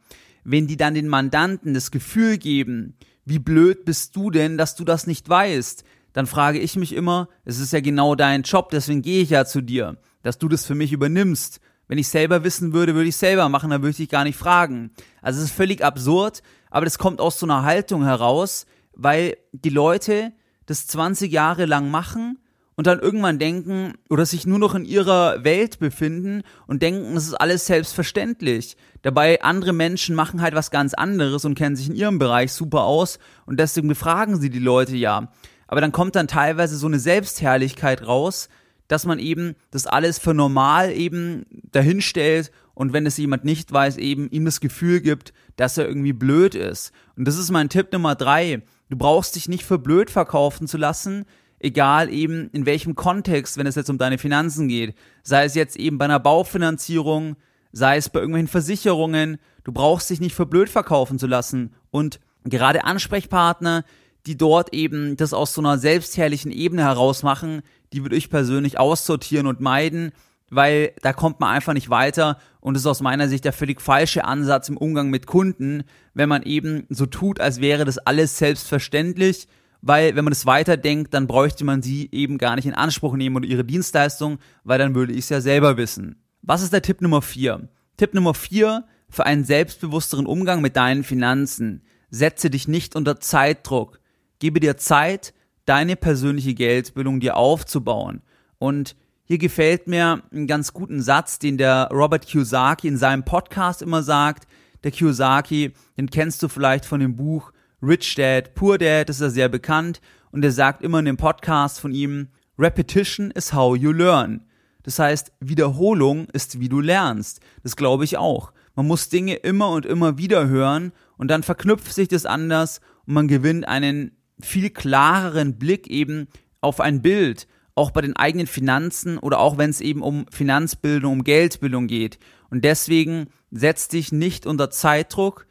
wenn 0.50 0.66
die 0.66 0.76
dann 0.76 0.95
den 0.95 1.09
Mandanten 1.09 1.75
das 1.75 1.90
Gefühl 1.90 2.38
geben, 2.38 2.95
wie 3.25 3.38
blöd 3.38 3.85
bist 3.85 4.16
du 4.16 4.30
denn, 4.30 4.59
dass 4.59 4.75
du 4.75 4.85
das 4.85 5.07
nicht 5.07 5.28
weißt, 5.28 5.85
dann 6.12 6.26
frage 6.26 6.59
ich 6.59 6.76
mich 6.76 6.92
immer, 6.92 7.28
es 7.45 7.61
ist 7.61 7.73
ja 7.73 7.80
genau 7.80 8.14
dein 8.14 8.42
Job, 8.42 8.71
deswegen 8.71 9.02
gehe 9.02 9.23
ich 9.23 9.30
ja 9.30 9.45
zu 9.45 9.61
dir, 9.61 9.99
dass 10.23 10.38
du 10.38 10.49
das 10.49 10.66
für 10.66 10.75
mich 10.75 10.92
übernimmst. 10.92 11.61
Wenn 11.87 11.99
ich 11.99 12.09
selber 12.09 12.45
wissen 12.45 12.73
würde, 12.73 12.95
würde 12.95 13.09
ich 13.09 13.16
selber 13.16 13.49
machen, 13.49 13.71
dann 13.71 13.83
würde 13.83 13.90
ich 13.90 13.97
dich 13.97 14.09
gar 14.09 14.25
nicht 14.25 14.37
fragen. 14.37 14.90
Also 15.23 15.38
es 15.38 15.47
ist 15.47 15.54
völlig 15.54 15.85
absurd, 15.85 16.42
aber 16.71 16.85
das 16.85 16.99
kommt 16.99 17.21
aus 17.21 17.38
so 17.38 17.47
einer 17.47 17.62
Haltung 17.62 18.04
heraus, 18.04 18.66
weil 18.95 19.37
die 19.52 19.71
Leute 19.71 20.33
das 20.66 20.87
20 20.87 21.33
Jahre 21.33 21.66
lang 21.66 21.90
machen 21.90 22.38
und 22.80 22.87
dann 22.87 22.99
irgendwann 22.99 23.38
denken 23.38 23.92
oder 24.08 24.25
sich 24.25 24.46
nur 24.46 24.58
noch 24.58 24.75
in 24.75 24.87
ihrer 24.87 25.44
Welt 25.44 25.80
befinden 25.80 26.44
und 26.66 26.80
denken, 26.80 27.14
es 27.14 27.26
ist 27.26 27.34
alles 27.34 27.66
selbstverständlich. 27.66 28.75
Dabei 29.02 29.42
andere 29.42 29.75
Menschen 29.75 30.16
machen 30.16 30.40
halt 30.40 30.54
was 30.54 30.70
ganz 30.70 30.94
anderes 30.94 31.44
und 31.44 31.56
kennen 31.56 31.76
sich 31.76 31.90
in 31.90 31.94
ihrem 31.94 32.18
Bereich 32.18 32.54
super 32.54 32.84
aus 32.84 33.18
und 33.44 33.60
deswegen 33.60 33.87
befragen 33.87 34.40
sie 34.40 34.49
die 34.49 34.60
Leute 34.60 34.96
ja. 34.96 35.30
Aber 35.68 35.82
dann 35.82 35.92
kommt 35.92 36.16
dann 36.16 36.26
teilweise 36.26 36.75
so 36.78 36.87
eine 36.87 36.99
Selbstherrlichkeit 36.99 38.06
raus, 38.06 38.49
dass 38.88 39.04
man 39.04 39.18
eben 39.18 39.56
das 39.70 39.87
alles 39.87 40.18
für 40.18 40.32
normal 40.32 40.90
eben 40.90 41.44
dahinstellt 41.72 42.50
und 42.72 42.94
wenn 42.94 43.04
es 43.04 43.18
jemand 43.18 43.44
nicht 43.44 43.70
weiß, 43.70 43.99
eben 43.99 44.30
ihm 44.30 44.46
das 44.46 44.60
Gefühl 44.60 45.02
gibt, 45.02 45.34
dass 45.56 45.76
er 45.76 45.87
irgendwie 45.87 46.14
blöd 46.14 46.54
ist. 46.54 46.92
Und 47.14 47.28
das 47.28 47.37
ist 47.37 47.50
mein 47.50 47.68
Tipp 47.68 47.92
Nummer 47.92 48.14
drei. 48.14 48.62
Du 48.88 48.96
brauchst 48.96 49.37
dich 49.37 49.50
nicht 49.50 49.66
für 49.66 49.78
blöd 49.78 50.10
verkaufen 50.10 50.66
zu 50.66 50.78
lassen, 50.78 51.26
egal 51.61 52.12
eben 52.12 52.50
in 52.50 52.67
welchem 52.67 52.95
Kontext, 52.95 53.57
wenn 53.57 53.67
es 53.67 53.76
jetzt 53.76 53.90
um 53.90 53.99
deine 53.99 54.19
Finanzen 54.19 54.69
geht. 54.69 54.95
Sei 55.23 55.45
es 55.45 55.55
jetzt 55.55 55.76
eben 55.76 55.99
bei 55.99 56.07
einer 56.07 56.19
Baufinanzierung, 56.19 57.37
sei 57.71 57.97
es 57.97 58.09
bei 58.09 58.21
irgendwelchen 58.21 58.49
Versicherungen. 58.49 59.38
Du 59.62 59.73
brauchst 59.73 60.11
dich 60.11 60.21
nicht 60.21 60.35
für 60.35 60.47
blöd 60.47 60.69
verkaufen 60.69 61.19
zu 61.19 61.26
lassen. 61.26 61.75
Und 61.90 62.19
gerade 62.45 62.85
Ansprechpartner, 62.85 63.85
die 64.26 64.37
dort 64.37 64.75
eben 64.75 65.17
das 65.17 65.33
aus 65.33 65.55
so 65.55 65.61
einer 65.61 65.79
selbstherrlichen 65.79 66.50
Ebene 66.50 66.83
heraus 66.83 67.23
machen, 67.23 67.62
die 67.93 68.02
würde 68.02 68.17
ich 68.17 68.31
persönlich 68.31 68.79
aussortieren 68.79 69.47
und 69.47 69.61
meiden, 69.61 70.12
weil 70.50 70.93
da 71.02 71.12
kommt 71.12 71.40
man 71.40 71.50
einfach 71.50 71.75
nicht 71.75 71.90
weiter 71.90 72.38
und 72.61 72.76
ist 72.76 72.87
aus 72.87 73.00
meiner 73.00 73.29
Sicht 73.29 73.45
der 73.45 73.52
völlig 73.52 73.81
falsche 73.81 74.25
Ansatz 74.25 74.69
im 74.69 74.76
Umgang 74.76 75.09
mit 75.11 75.26
Kunden, 75.26 75.85
wenn 76.12 76.29
man 76.29 76.43
eben 76.43 76.87
so 76.88 77.07
tut, 77.07 77.40
als 77.40 77.61
wäre 77.61 77.85
das 77.85 77.99
alles 77.99 78.37
selbstverständlich, 78.37 79.47
weil 79.82 80.14
wenn 80.16 80.25
man 80.25 80.32
es 80.32 80.46
weiterdenkt, 80.46 81.14
dann 81.14 81.26
bräuchte 81.26 81.64
man 81.64 81.82
sie 81.82 82.08
eben 82.12 82.38
gar 82.38 82.56
nicht 82.56 82.66
in 82.66 82.75
Anspruch 82.75 83.16
nehmen 83.16 83.37
oder 83.37 83.46
ihre 83.46 83.64
Dienstleistung, 83.64 84.38
weil 84.64 84.78
dann 84.78 84.94
würde 84.94 85.12
ich 85.12 85.20
es 85.20 85.28
ja 85.28 85.40
selber 85.40 85.76
wissen. 85.76 86.22
Was 86.42 86.62
ist 86.62 86.72
der 86.72 86.82
Tipp 86.82 87.00
Nummer 87.00 87.22
vier? 87.22 87.68
Tipp 87.96 88.14
Nummer 88.14 88.34
vier 88.34 88.84
für 89.08 89.26
einen 89.26 89.44
selbstbewussteren 89.44 90.26
Umgang 90.26 90.60
mit 90.60 90.76
deinen 90.76 91.04
Finanzen. 91.04 91.82
Setze 92.10 92.50
dich 92.50 92.68
nicht 92.68 92.96
unter 92.96 93.20
Zeitdruck. 93.20 94.00
Gebe 94.38 94.60
dir 94.60 94.76
Zeit, 94.76 95.34
deine 95.64 95.96
persönliche 95.96 96.54
Geldbildung 96.54 97.20
dir 97.20 97.37
aufzubauen. 97.37 98.22
Und 98.58 98.96
hier 99.25 99.38
gefällt 99.38 99.87
mir 99.87 100.22
einen 100.32 100.46
ganz 100.46 100.72
guten 100.72 101.02
Satz, 101.02 101.38
den 101.38 101.56
der 101.56 101.88
Robert 101.92 102.26
Kiyosaki 102.26 102.88
in 102.88 102.96
seinem 102.96 103.25
Podcast 103.25 103.82
immer 103.82 104.02
sagt. 104.02 104.49
Der 104.82 104.90
Kiyosaki, 104.90 105.72
den 105.96 106.10
kennst 106.10 106.42
du 106.42 106.49
vielleicht 106.49 106.84
von 106.84 107.00
dem 107.00 107.16
Buch 107.16 107.52
Rich 107.82 108.14
Dad, 108.16 108.54
Poor 108.54 108.76
Dad, 108.78 109.08
ist 109.08 109.20
ja 109.20 109.30
sehr 109.30 109.49
bekannt. 109.49 110.00
Und 110.32 110.44
er 110.44 110.52
sagt 110.52 110.82
immer 110.82 110.99
in 110.99 111.06
dem 111.06 111.16
Podcast 111.16 111.80
von 111.80 111.92
ihm, 111.92 112.28
Repetition 112.58 113.30
is 113.30 113.52
how 113.54 113.76
you 113.76 113.90
learn. 113.90 114.44
Das 114.82 114.99
heißt, 114.99 115.32
Wiederholung 115.40 116.28
ist 116.32 116.60
wie 116.60 116.68
du 116.68 116.80
lernst. 116.80 117.40
Das 117.62 117.76
glaube 117.76 118.04
ich 118.04 118.16
auch. 118.16 118.52
Man 118.75 118.87
muss 118.87 119.08
Dinge 119.08 119.34
immer 119.37 119.70
und 119.70 119.87
immer 119.87 120.18
wieder 120.18 120.49
hören 120.49 120.92
und 121.16 121.28
dann 121.28 121.42
verknüpft 121.42 121.92
sich 121.92 122.08
das 122.08 122.26
anders 122.26 122.80
und 123.06 123.14
man 123.14 123.28
gewinnt 123.28 123.66
einen 123.66 124.12
viel 124.40 124.70
klareren 124.70 125.58
Blick 125.58 125.87
eben 125.87 126.28
auf 126.60 126.80
ein 126.80 127.02
Bild, 127.02 127.46
auch 127.75 127.90
bei 127.90 128.00
den 128.00 128.16
eigenen 128.16 128.46
Finanzen 128.46 129.18
oder 129.18 129.38
auch 129.38 129.58
wenn 129.58 129.70
es 129.70 129.80
eben 129.80 130.02
um 130.02 130.26
Finanzbildung, 130.30 131.12
um 131.14 131.25
Geldbildung 131.25 131.87
geht. 131.87 132.18
Und 132.50 132.64
deswegen 132.64 133.28
setz 133.50 133.88
dich 133.88 134.12
nicht 134.12 134.46
unter 134.46 134.70
Zeitdruck 134.70 135.46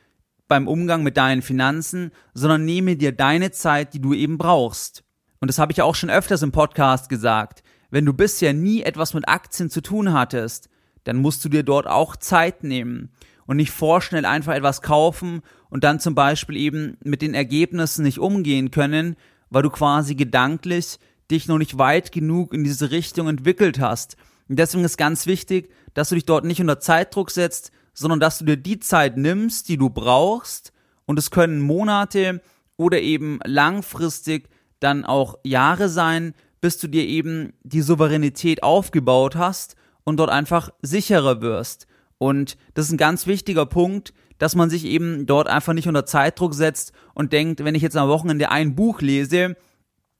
beim 0.50 0.68
Umgang 0.68 1.03
mit 1.03 1.15
deinen 1.15 1.41
Finanzen, 1.41 2.12
sondern 2.34 2.65
nehme 2.65 2.98
dir 2.98 3.13
deine 3.13 3.51
Zeit, 3.51 3.94
die 3.94 4.01
du 4.01 4.13
eben 4.13 4.38
brauchst. 4.38 5.03
Und 5.39 5.48
das 5.48 5.60
habe 5.60 5.72
ich 5.72 5.82
auch 5.82 5.96
schon 5.96 6.10
öfters 6.10 6.41
im 6.41 6.51
Podcast 6.51 7.08
gesagt. 7.08 7.63
Wenn 7.91 8.06
du 8.06 8.13
bisher 8.13 8.53
nie 8.53 8.82
etwas 8.82 9.13
mit 9.13 9.29
Aktien 9.29 9.70
zu 9.70 9.82
tun 9.82 10.12
hattest, 10.12 10.70
dann 11.06 11.18
musst 11.18 11.46
du 11.46 11.50
dir 11.50 11.63
dort 11.63 11.88
auch 11.88 12.18
Zeit 12.18 12.63
nehmen 12.63 13.12
und 13.46 13.58
nicht 13.58 13.72
vorschnell 13.72 14.25
einfach 14.25 14.53
etwas 14.53 14.82
kaufen 14.82 15.41
und 15.70 15.84
dann 15.84 16.00
zum 16.00 16.13
Beispiel 16.13 16.58
eben 16.58 16.98
mit 17.03 17.22
den 17.22 17.34
Ergebnissen 17.34 18.03
nicht 18.03 18.20
umgehen 18.20 18.72
können, 18.72 19.15
weil 19.50 19.63
du 19.63 19.70
quasi 19.70 20.15
gedanklich 20.15 21.00
dich 21.32 21.48
noch 21.48 21.58
nicht 21.58 21.77
weit 21.77 22.12
genug 22.12 22.53
in 22.53 22.63
diese 22.63 22.91
Richtung 22.91 23.27
entwickelt 23.27 23.79
hast. 23.79 24.18
Und 24.48 24.58
deswegen 24.58 24.84
ist 24.84 24.98
ganz 24.98 25.25
wichtig, 25.25 25.72
dass 25.94 26.10
du 26.10 26.15
dich 26.15 26.25
dort 26.25 26.44
nicht 26.44 26.60
unter 26.60 26.79
Zeitdruck 26.79 27.32
setzt, 27.32 27.72
sondern 28.00 28.22
dass 28.22 28.39
du 28.39 28.46
dir 28.46 28.58
die 28.58 28.79
Zeit 28.79 29.18
nimmst, 29.18 29.68
die 29.68 29.77
du 29.77 29.89
brauchst. 29.89 30.72
Und 31.06 31.20
es 31.20 31.32
können 31.32 31.60
Monate 31.60 32.41
oder 32.77 33.01
eben 33.01 33.39
langfristig 33.44 34.48
dann 34.79 35.03
auch 35.03 35.38
Jahre 35.44 35.89
sein, 35.89 36.34
bis 36.62 36.77
du 36.77 36.88
dir 36.88 37.06
eben 37.06 37.53
die 37.63 37.82
Souveränität 37.82 38.63
aufgebaut 38.63 39.36
hast 39.36 39.75
und 40.06 40.18
dort 40.18 40.29
einfach 40.29 40.70
sicherer 40.82 41.41
wirst. 41.41 41.88
Und 42.18 42.58
das 42.74 42.86
ist 42.86 42.94
ein 42.94 42.98
ganz 42.98 43.27
wichtiger 43.27 43.65
Punkt, 43.65 44.13
dass 44.38 44.56
man 44.56 44.70
sich 44.70 44.86
eben 44.86 45.25
dort 45.25 45.50
einfach 45.50 45.74
nicht 45.74 45.88
unter 45.88 46.06
Zeitdruck 46.06 46.53
setzt 46.53 46.94
und 47.13 47.34
denkt, 47.34 47.65
wenn 47.65 47.75
ich 47.75 47.82
jetzt 47.82 47.98
am 47.98 48.08
Wochenende 48.08 48.50
ein 48.50 48.75
Buch 48.75 49.01
lese, 49.01 49.58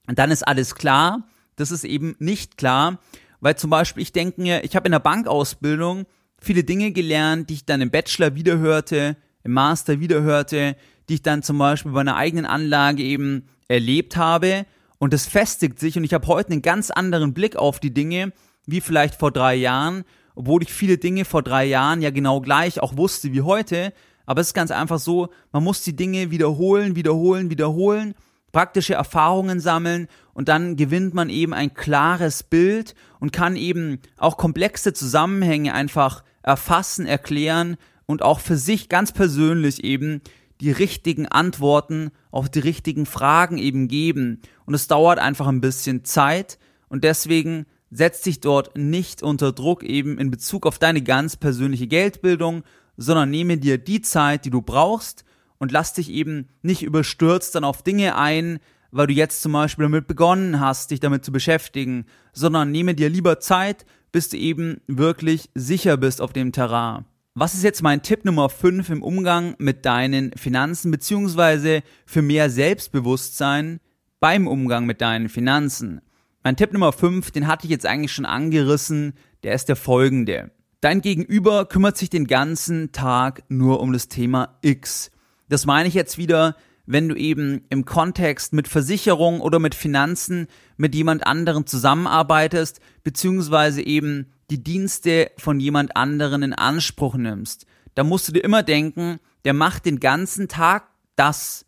dann 0.05 0.31
ist 0.31 0.45
alles 0.45 0.75
klar. 0.75 1.24
Das 1.55 1.71
ist 1.71 1.86
eben 1.86 2.15
nicht 2.19 2.57
klar, 2.57 3.00
weil 3.39 3.55
zum 3.55 3.69
Beispiel 3.69 4.03
ich 4.03 4.12
denke 4.12 4.41
mir, 4.41 4.65
ich 4.65 4.75
habe 4.75 4.88
in 4.88 4.91
der 4.91 5.00
Bankausbildung 5.00 6.05
viele 6.41 6.63
Dinge 6.63 6.91
gelernt, 6.91 7.50
die 7.50 7.55
ich 7.55 7.65
dann 7.65 7.81
im 7.81 7.91
Bachelor 7.91 8.36
wiederhörte, 8.36 9.17
im 9.43 9.53
Master 9.53 10.00
wiederhörte, 10.00 10.75
die 11.08 11.15
ich 11.15 11.22
dann 11.22 11.43
zum 11.43 11.58
Beispiel 11.58 11.91
bei 11.91 12.01
einer 12.01 12.15
eigenen 12.15 12.46
Anlage 12.46 13.03
eben 13.03 13.48
erlebt 13.67 14.17
habe 14.17 14.65
und 14.98 15.13
das 15.13 15.25
festigt 15.25 15.79
sich 15.79 15.98
und 15.98 16.03
ich 16.03 16.13
habe 16.13 16.27
heute 16.27 16.51
einen 16.51 16.62
ganz 16.62 16.91
anderen 16.91 17.34
Blick 17.34 17.55
auf 17.55 17.79
die 17.79 17.93
Dinge, 17.93 18.34
wie 18.65 18.81
vielleicht 18.81 19.15
vor 19.15 19.31
drei 19.31 19.55
Jahren 19.55 20.03
obwohl 20.39 20.63
ich 20.63 20.72
viele 20.72 20.98
Dinge 20.98 21.25
vor 21.25 21.43
drei 21.43 21.65
Jahren 21.65 22.01
ja 22.01 22.12
genau 22.12 22.39
gleich 22.39 22.79
auch 22.79 22.96
wusste 22.96 23.34
wie 23.34 23.41
heute. 23.41 23.91
Aber 24.25 24.39
es 24.39 24.48
ist 24.48 24.53
ganz 24.53 24.72
einfach 24.72 24.98
so, 24.98 25.27
man 25.51 25.65
muss 25.65 25.84
die 25.84 25.98
Dinge 25.98 26.31
wiederholen, 26.31 26.96
wiederholen, 26.96 27.50
wiederholen, 27.50 28.15
praktische 28.53 28.93
Erfahrungen 28.93 29.60
sammeln 29.60 30.08
und 30.34 30.48
dann 30.48 30.77
gewinnt 30.77 31.13
man 31.13 31.29
eben 31.29 31.53
ein 31.53 31.74
klares 31.74 32.43
Bild 32.43 32.96
und 33.19 33.34
kann 33.34 33.58
eben 33.58 34.00
auch 34.15 34.38
komplexe 34.38 34.93
Zusammenhänge 34.93 35.74
einfach 35.74 36.24
erfassen, 36.43 37.05
erklären 37.05 37.77
und 38.05 38.22
auch 38.22 38.39
für 38.39 38.58
sich 38.58 38.89
ganz 38.89 39.12
persönlich 39.12 39.84
eben 39.84 40.22
die 40.62 40.72
richtigen 40.72 41.27
Antworten 41.27 42.12
auf 42.31 42.50
die 42.50 42.60
richtigen 42.60 43.05
Fragen 43.05 43.58
eben 43.58 43.88
geben. 43.88 44.41
Und 44.65 44.74
es 44.74 44.88
dauert 44.88 45.19
einfach 45.19 45.48
ein 45.48 45.62
bisschen 45.62 46.03
Zeit 46.03 46.60
und 46.89 47.03
deswegen 47.03 47.65
setz 47.91 48.22
dich 48.22 48.39
dort 48.39 48.77
nicht 48.77 49.24
unter 49.24 49.51
Druck 49.51 49.84
eben 49.84 50.17
in 50.17 50.31
Bezug 50.31 50.65
auf 50.65 50.77
deine 50.77 51.01
ganz 51.01 51.38
persönliche 51.38 51.88
Geldbildung, 51.88 52.63
sondern 52.98 53.29
nehme 53.29 53.58
dir 53.58 53.77
die 53.77 54.01
Zeit, 54.01 54.46
die 54.46 54.50
du 54.50 54.62
brauchst 54.62 55.24
und 55.58 55.72
lass 55.72 55.93
dich 55.93 56.10
eben 56.10 56.48
nicht 56.62 56.84
überstürzt 56.84 57.55
dann 57.55 57.63
auf 57.63 57.81
Dinge 57.81 58.15
ein, 58.15 58.60
weil 58.91 59.08
du 59.08 59.13
jetzt 59.13 59.41
zum 59.41 59.53
Beispiel 59.53 59.84
damit 59.84 60.08
begonnen 60.08 60.60
hast, 60.60 60.91
dich 60.91 61.00
damit 61.00 61.24
zu 61.24 61.31
beschäftigen, 61.31 62.05
sondern 62.34 62.72
nehme 62.72 62.96
dir 62.96 63.10
lieber 63.10 63.39
Zeit, 63.39 63.86
bis 64.11 64.29
du 64.29 64.37
eben 64.37 64.81
wirklich 64.87 65.49
sicher 65.55 65.97
bist 65.97 66.21
auf 66.21 66.33
dem 66.33 66.51
Terrain. 66.51 67.05
Was 67.35 67.53
ist 67.53 67.63
jetzt 67.63 67.83
mein 67.83 68.01
Tipp 68.01 68.25
Nummer 68.25 68.49
5 68.49 68.89
im 68.89 69.03
Umgang 69.03 69.55
mit 69.59 69.85
deinen 69.85 70.31
Finanzen 70.33 70.91
beziehungsweise 70.91 71.83
für 72.05 72.21
mehr 72.21 72.49
Selbstbewusstsein 72.49 73.79
beim 74.19 74.47
Umgang 74.47 74.85
mit 74.85 74.99
deinen 74.99 75.29
Finanzen? 75.29 76.01
Mein 76.43 76.55
Tipp 76.55 76.73
Nummer 76.73 76.91
5, 76.91 77.31
den 77.31 77.47
hatte 77.47 77.65
ich 77.65 77.71
jetzt 77.71 77.85
eigentlich 77.85 78.11
schon 78.11 78.25
angerissen, 78.25 79.13
der 79.43 79.53
ist 79.53 79.69
der 79.69 79.75
folgende. 79.75 80.51
Dein 80.81 81.01
Gegenüber 81.01 81.65
kümmert 81.65 81.97
sich 81.97 82.09
den 82.09 82.25
ganzen 82.25 82.91
Tag 82.91 83.43
nur 83.49 83.79
um 83.81 83.93
das 83.93 84.07
Thema 84.07 84.57
X. 84.61 85.11
Das 85.49 85.65
meine 85.65 85.87
ich 85.87 85.93
jetzt 85.93 86.17
wieder, 86.17 86.55
wenn 86.91 87.08
du 87.08 87.13
eben 87.13 87.62
im 87.69 87.86
Kontext 87.86 88.51
mit 88.51 88.67
Versicherung 88.67 89.41
oder 89.41 89.60
mit 89.60 89.75
Finanzen 89.75 90.48
mit 90.75 90.96
jemand 90.96 91.27
anderen 91.27 91.67
zusammenarbeitest, 91.67 92.79
beziehungsweise 93.03 93.84
eben 93.84 94.34
die 94.50 94.63
Dienste 94.63 95.29
von 95.38 95.60
jemand 95.60 95.96
anderen 95.96 96.41
in 96.41 96.53
Anspruch 96.53 97.13
nimmst, 97.13 97.67
da 97.93 98.03
musst 98.03 98.27
du 98.27 98.31
dir 98.31 98.43
immer 98.43 98.63
denken, 98.63 99.19
der 99.46 99.53
macht 99.53 99.86
den 99.86 100.00
ganzen 100.00 100.48
Tag 100.48 100.88
das 101.15 101.67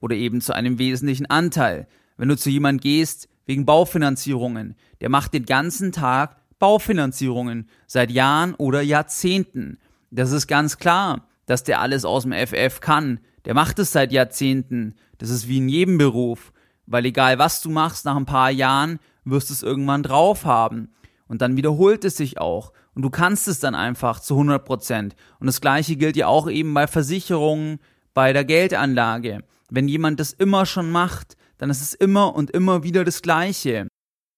oder 0.00 0.16
eben 0.16 0.40
zu 0.40 0.54
einem 0.54 0.78
wesentlichen 0.78 1.26
Anteil. 1.26 1.86
Wenn 2.16 2.30
du 2.30 2.36
zu 2.38 2.48
jemand 2.48 2.80
gehst 2.80 3.28
wegen 3.44 3.66
Baufinanzierungen, 3.66 4.74
der 5.02 5.10
macht 5.10 5.34
den 5.34 5.44
ganzen 5.44 5.92
Tag 5.92 6.38
Baufinanzierungen 6.58 7.68
seit 7.86 8.10
Jahren 8.10 8.54
oder 8.54 8.80
Jahrzehnten. 8.80 9.76
Das 10.10 10.32
ist 10.32 10.46
ganz 10.46 10.78
klar, 10.78 11.28
dass 11.44 11.62
der 11.62 11.80
alles 11.80 12.06
aus 12.06 12.22
dem 12.22 12.32
FF 12.32 12.80
kann. 12.80 13.20
Der 13.44 13.54
macht 13.54 13.78
es 13.78 13.92
seit 13.92 14.12
Jahrzehnten. 14.12 14.94
Das 15.18 15.30
ist 15.30 15.48
wie 15.48 15.58
in 15.58 15.68
jedem 15.68 15.98
Beruf. 15.98 16.52
Weil 16.86 17.06
egal 17.06 17.38
was 17.38 17.62
du 17.62 17.70
machst, 17.70 18.04
nach 18.04 18.16
ein 18.16 18.26
paar 18.26 18.50
Jahren 18.50 18.98
wirst 19.24 19.50
du 19.50 19.54
es 19.54 19.62
irgendwann 19.62 20.02
drauf 20.02 20.44
haben. 20.44 20.92
Und 21.26 21.42
dann 21.42 21.56
wiederholt 21.56 22.04
es 22.04 22.16
sich 22.16 22.38
auch. 22.38 22.72
Und 22.94 23.02
du 23.02 23.10
kannst 23.10 23.48
es 23.48 23.60
dann 23.60 23.74
einfach 23.74 24.20
zu 24.20 24.34
100 24.34 24.64
Prozent. 24.64 25.16
Und 25.38 25.46
das 25.46 25.60
Gleiche 25.60 25.96
gilt 25.96 26.16
ja 26.16 26.26
auch 26.26 26.50
eben 26.50 26.74
bei 26.74 26.86
Versicherungen, 26.86 27.78
bei 28.14 28.32
der 28.32 28.44
Geldanlage. 28.44 29.44
Wenn 29.70 29.88
jemand 29.88 30.20
das 30.20 30.32
immer 30.32 30.66
schon 30.66 30.90
macht, 30.90 31.36
dann 31.56 31.70
ist 31.70 31.80
es 31.80 31.94
immer 31.94 32.34
und 32.34 32.50
immer 32.50 32.82
wieder 32.82 33.04
das 33.04 33.22
Gleiche. 33.22 33.88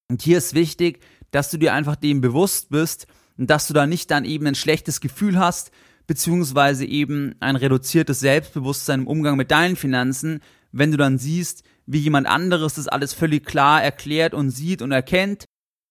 Und 0.09 0.23
hier 0.23 0.39
ist 0.39 0.55
wichtig, 0.55 1.01
dass 1.31 1.51
du 1.51 1.59
dir 1.59 1.73
einfach 1.73 1.97
dem 1.97 2.21
bewusst 2.21 2.71
bist 2.71 3.07
und 3.37 3.51
dass 3.51 3.67
du 3.67 3.75
da 3.75 3.87
nicht 3.87 4.11
dann 4.11 4.25
eben 4.25 4.47
ein 4.47 4.55
schlechtes 4.55 5.01
Gefühl 5.01 5.39
hast, 5.39 5.73
beziehungsweise 6.07 6.85
eben 6.85 7.35
ein 7.41 7.57
reduziertes 7.57 8.21
Selbstbewusstsein 8.21 9.01
im 9.01 9.07
Umgang 9.07 9.37
mit 9.37 9.51
deinen 9.51 9.77
Finanzen, 9.77 10.41
wenn 10.73 10.91
du 10.91 10.97
dann 10.97 11.19
siehst, 11.19 11.65
wie 11.87 11.99
jemand 11.99 12.27
anderes 12.27 12.75
das 12.75 12.89
alles 12.89 13.15
völlig 13.15 13.45
klar 13.45 13.83
erklärt 13.83 14.35
und 14.35 14.51
sieht 14.51 14.83
und 14.83 14.93
erkennt, 14.93 15.45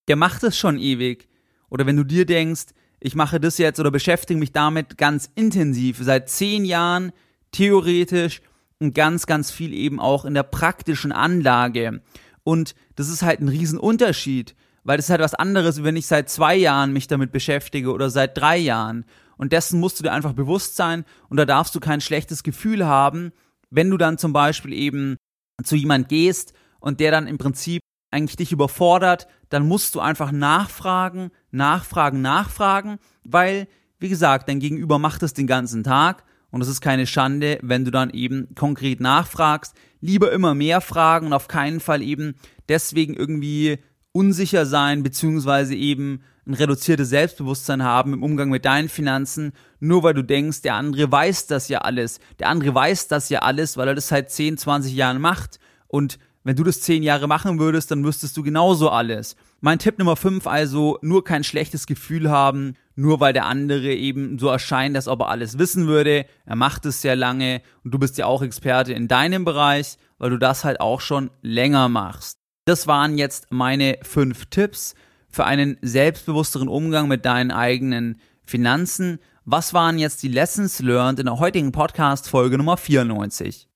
der 0.08 0.16
macht 0.16 0.44
es 0.44 0.58
schon 0.58 0.78
ewig. 0.78 1.28
Oder 1.70 1.86
wenn 1.86 1.96
du 1.96 2.04
dir 2.04 2.26
denkst, 2.26 2.68
ich 3.00 3.16
mache 3.16 3.40
das 3.40 3.58
jetzt 3.58 3.80
oder 3.80 3.92
beschäftige 3.92 4.40
mich 4.40 4.52
damit 4.52 4.98
ganz 4.98 5.30
intensiv, 5.36 5.98
seit 6.02 6.30
zehn 6.30 6.66
Jahren, 6.66 7.12
theoretisch 7.52 8.42
und 8.80 8.96
ganz, 8.96 9.26
ganz 9.26 9.52
viel 9.52 9.74
eben 9.74 10.00
auch 10.00 10.26
in 10.26 10.34
der 10.34 10.44
praktischen 10.44 11.12
Anlage. 11.12 12.02
Und 12.44 12.76
das 12.96 13.10
ist 13.10 13.22
halt 13.22 13.40
ein 13.40 13.50
Riesenunterschied, 13.50 14.56
weil 14.84 14.98
das 14.98 15.08
ist 15.08 15.10
halt 15.10 15.22
was 15.22 15.36
anderes, 15.36 15.84
wenn 15.84 15.96
ich 15.96 16.08
seit 16.08 16.30
zwei 16.30 16.56
Jahren 16.56 16.94
mich 16.94 17.08
damit 17.08 17.32
beschäftige 17.32 17.92
oder 17.92 18.10
seit 18.10 18.38
drei 18.38 18.58
Jahren. 18.58 19.06
Und 19.38 19.52
dessen 19.52 19.80
musst 19.80 20.00
du 20.00 20.04
dir 20.04 20.12
einfach 20.12 20.34
bewusst 20.34 20.76
sein 20.76 21.06
und 21.30 21.38
da 21.38 21.46
darfst 21.46 21.74
du 21.76 21.80
kein 21.80 22.02
schlechtes 22.02 22.44
Gefühl 22.44 22.86
haben, 22.86 23.32
wenn 23.70 23.90
du 23.90 23.98
dann 23.98 24.18
zum 24.18 24.34
Beispiel 24.34 24.74
eben 24.74 25.18
zu 25.64 25.76
jemand 25.76 26.10
gehst 26.10 26.54
und 26.80 27.00
der 27.00 27.12
dann 27.12 27.28
im 27.28 27.38
Prinzip 27.38 27.82
eigentlich 28.12 28.36
dich 28.36 28.52
überfordert, 28.52 29.28
dann 29.50 29.68
musst 29.68 29.96
du 29.96 30.00
einfach 30.00 30.32
nachfragen, 30.32 31.32
nachfragen, 31.52 32.22
nachfragen, 32.22 33.00
weil, 33.24 33.68
wie 34.00 34.10
gesagt, 34.10 34.48
dein 34.48 34.60
Gegenüber 34.60 35.00
macht 35.00 35.24
es 35.24 35.34
den 35.34 35.48
ganzen 35.48 35.84
Tag 35.84 36.24
und 36.52 36.62
es 36.62 36.68
ist 36.68 36.82
keine 36.82 37.08
Schande, 37.08 37.58
wenn 37.64 37.84
du 37.84 37.90
dann 37.90 38.12
eben 38.12 38.54
konkret 38.54 39.00
nachfragst. 39.00 39.74
Lieber 40.02 40.32
immer 40.32 40.54
mehr 40.54 40.82
fragen 40.82 41.28
und 41.28 41.34
auf 41.34 41.48
keinen 41.48 41.80
Fall 41.80 42.04
eben 42.04 42.36
deswegen 42.70 43.16
irgendwie 43.16 43.80
unsicher 44.14 44.66
sein, 44.66 45.04
beziehungsweise 45.04 45.76
eben 45.76 46.22
ein 46.46 46.54
reduziertes 46.54 47.10
Selbstbewusstsein 47.10 47.84
haben 47.84 48.14
im 48.14 48.24
Umgang 48.24 48.50
mit 48.50 48.66
deinen 48.66 48.90
Finanzen, 48.90 49.54
nur 49.80 50.04
weil 50.04 50.14
du 50.14 50.24
denkst, 50.24 50.62
der 50.62 50.76
andere 50.76 51.12
weiß 51.12 51.48
das 51.48 51.68
ja 51.68 51.80
alles. 51.80 52.20
Der 52.40 52.50
andere 52.50 52.74
weiß 52.74 53.08
das 53.08 53.30
ja 53.30 53.40
alles, 53.40 53.76
weil 53.76 53.88
er 53.88 53.96
das 53.96 54.10
seit 54.10 54.32
10, 54.32 54.58
20 54.58 54.94
Jahren 54.94 55.22
macht. 55.22 55.60
Und 55.88 56.20
wenn 56.44 56.56
du 56.56 56.64
das 56.64 56.82
10 56.82 57.04
Jahre 57.04 57.28
machen 57.28 57.60
würdest, 57.60 57.92
dann 57.92 58.04
wüsstest 58.04 58.36
du 58.36 58.44
genauso 58.44 58.90
alles. 58.90 59.36
Mein 59.62 59.80
Tipp 59.80 59.98
Nummer 59.98 60.18
5 60.18 60.46
also, 60.46 61.00
nur 61.02 61.24
kein 61.24 61.46
schlechtes 61.46 61.88
Gefühl 61.88 62.30
haben, 62.30 62.76
nur 62.96 63.22
weil 63.22 63.32
der 63.32 63.46
andere 63.46 63.94
eben 63.94 64.38
so 64.38 64.50
erscheint, 64.50 64.98
als 64.98 65.08
ob 65.08 65.22
er 65.22 65.30
alles 65.30 65.58
wissen 65.58 65.88
würde. 65.88 66.26
Er 66.46 66.58
macht 66.58 66.86
es 66.86 67.02
sehr 67.02 67.16
lange 67.16 67.62
und 67.86 67.94
du 67.94 68.00
bist 68.00 68.18
ja 68.18 68.26
auch 68.26 68.42
Experte 68.42 68.92
in 68.92 69.08
deinem 69.08 69.46
Bereich, 69.46 69.98
weil 70.18 70.30
du 70.30 70.38
das 70.38 70.66
halt 70.66 70.82
auch 70.82 71.00
schon 71.00 71.32
länger 71.42 71.88
machst. 71.88 72.43
Das 72.66 72.88
waren 72.88 73.18
jetzt 73.18 73.48
meine 73.50 73.98
fünf 74.04 74.46
Tipps 74.46 74.96
für 75.28 75.44
einen 75.44 75.78
selbstbewussteren 75.82 76.70
Umgang 76.70 77.10
mit 77.10 77.26
deinen 77.26 77.52
eigenen 77.52 78.22
Finanzen. 78.46 79.20
Was 79.44 79.74
waren 79.74 79.98
jetzt 79.98 80.24
die 80.24 80.30
Lessons 80.30 80.80
learned 80.80 81.20
in 81.20 81.26
der 81.26 81.40
heutigen 81.40 81.74
Podcast 81.74 82.30
Folge 82.30 82.58
Nummer 82.58 82.78
94? 82.78 83.68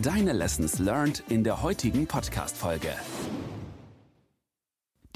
Deine 0.00 0.32
Lessons 0.32 0.78
learned 0.78 1.24
in 1.28 1.42
der 1.42 1.60
heutigen 1.60 2.06
Podcast 2.06 2.56
Folge. 2.56 2.92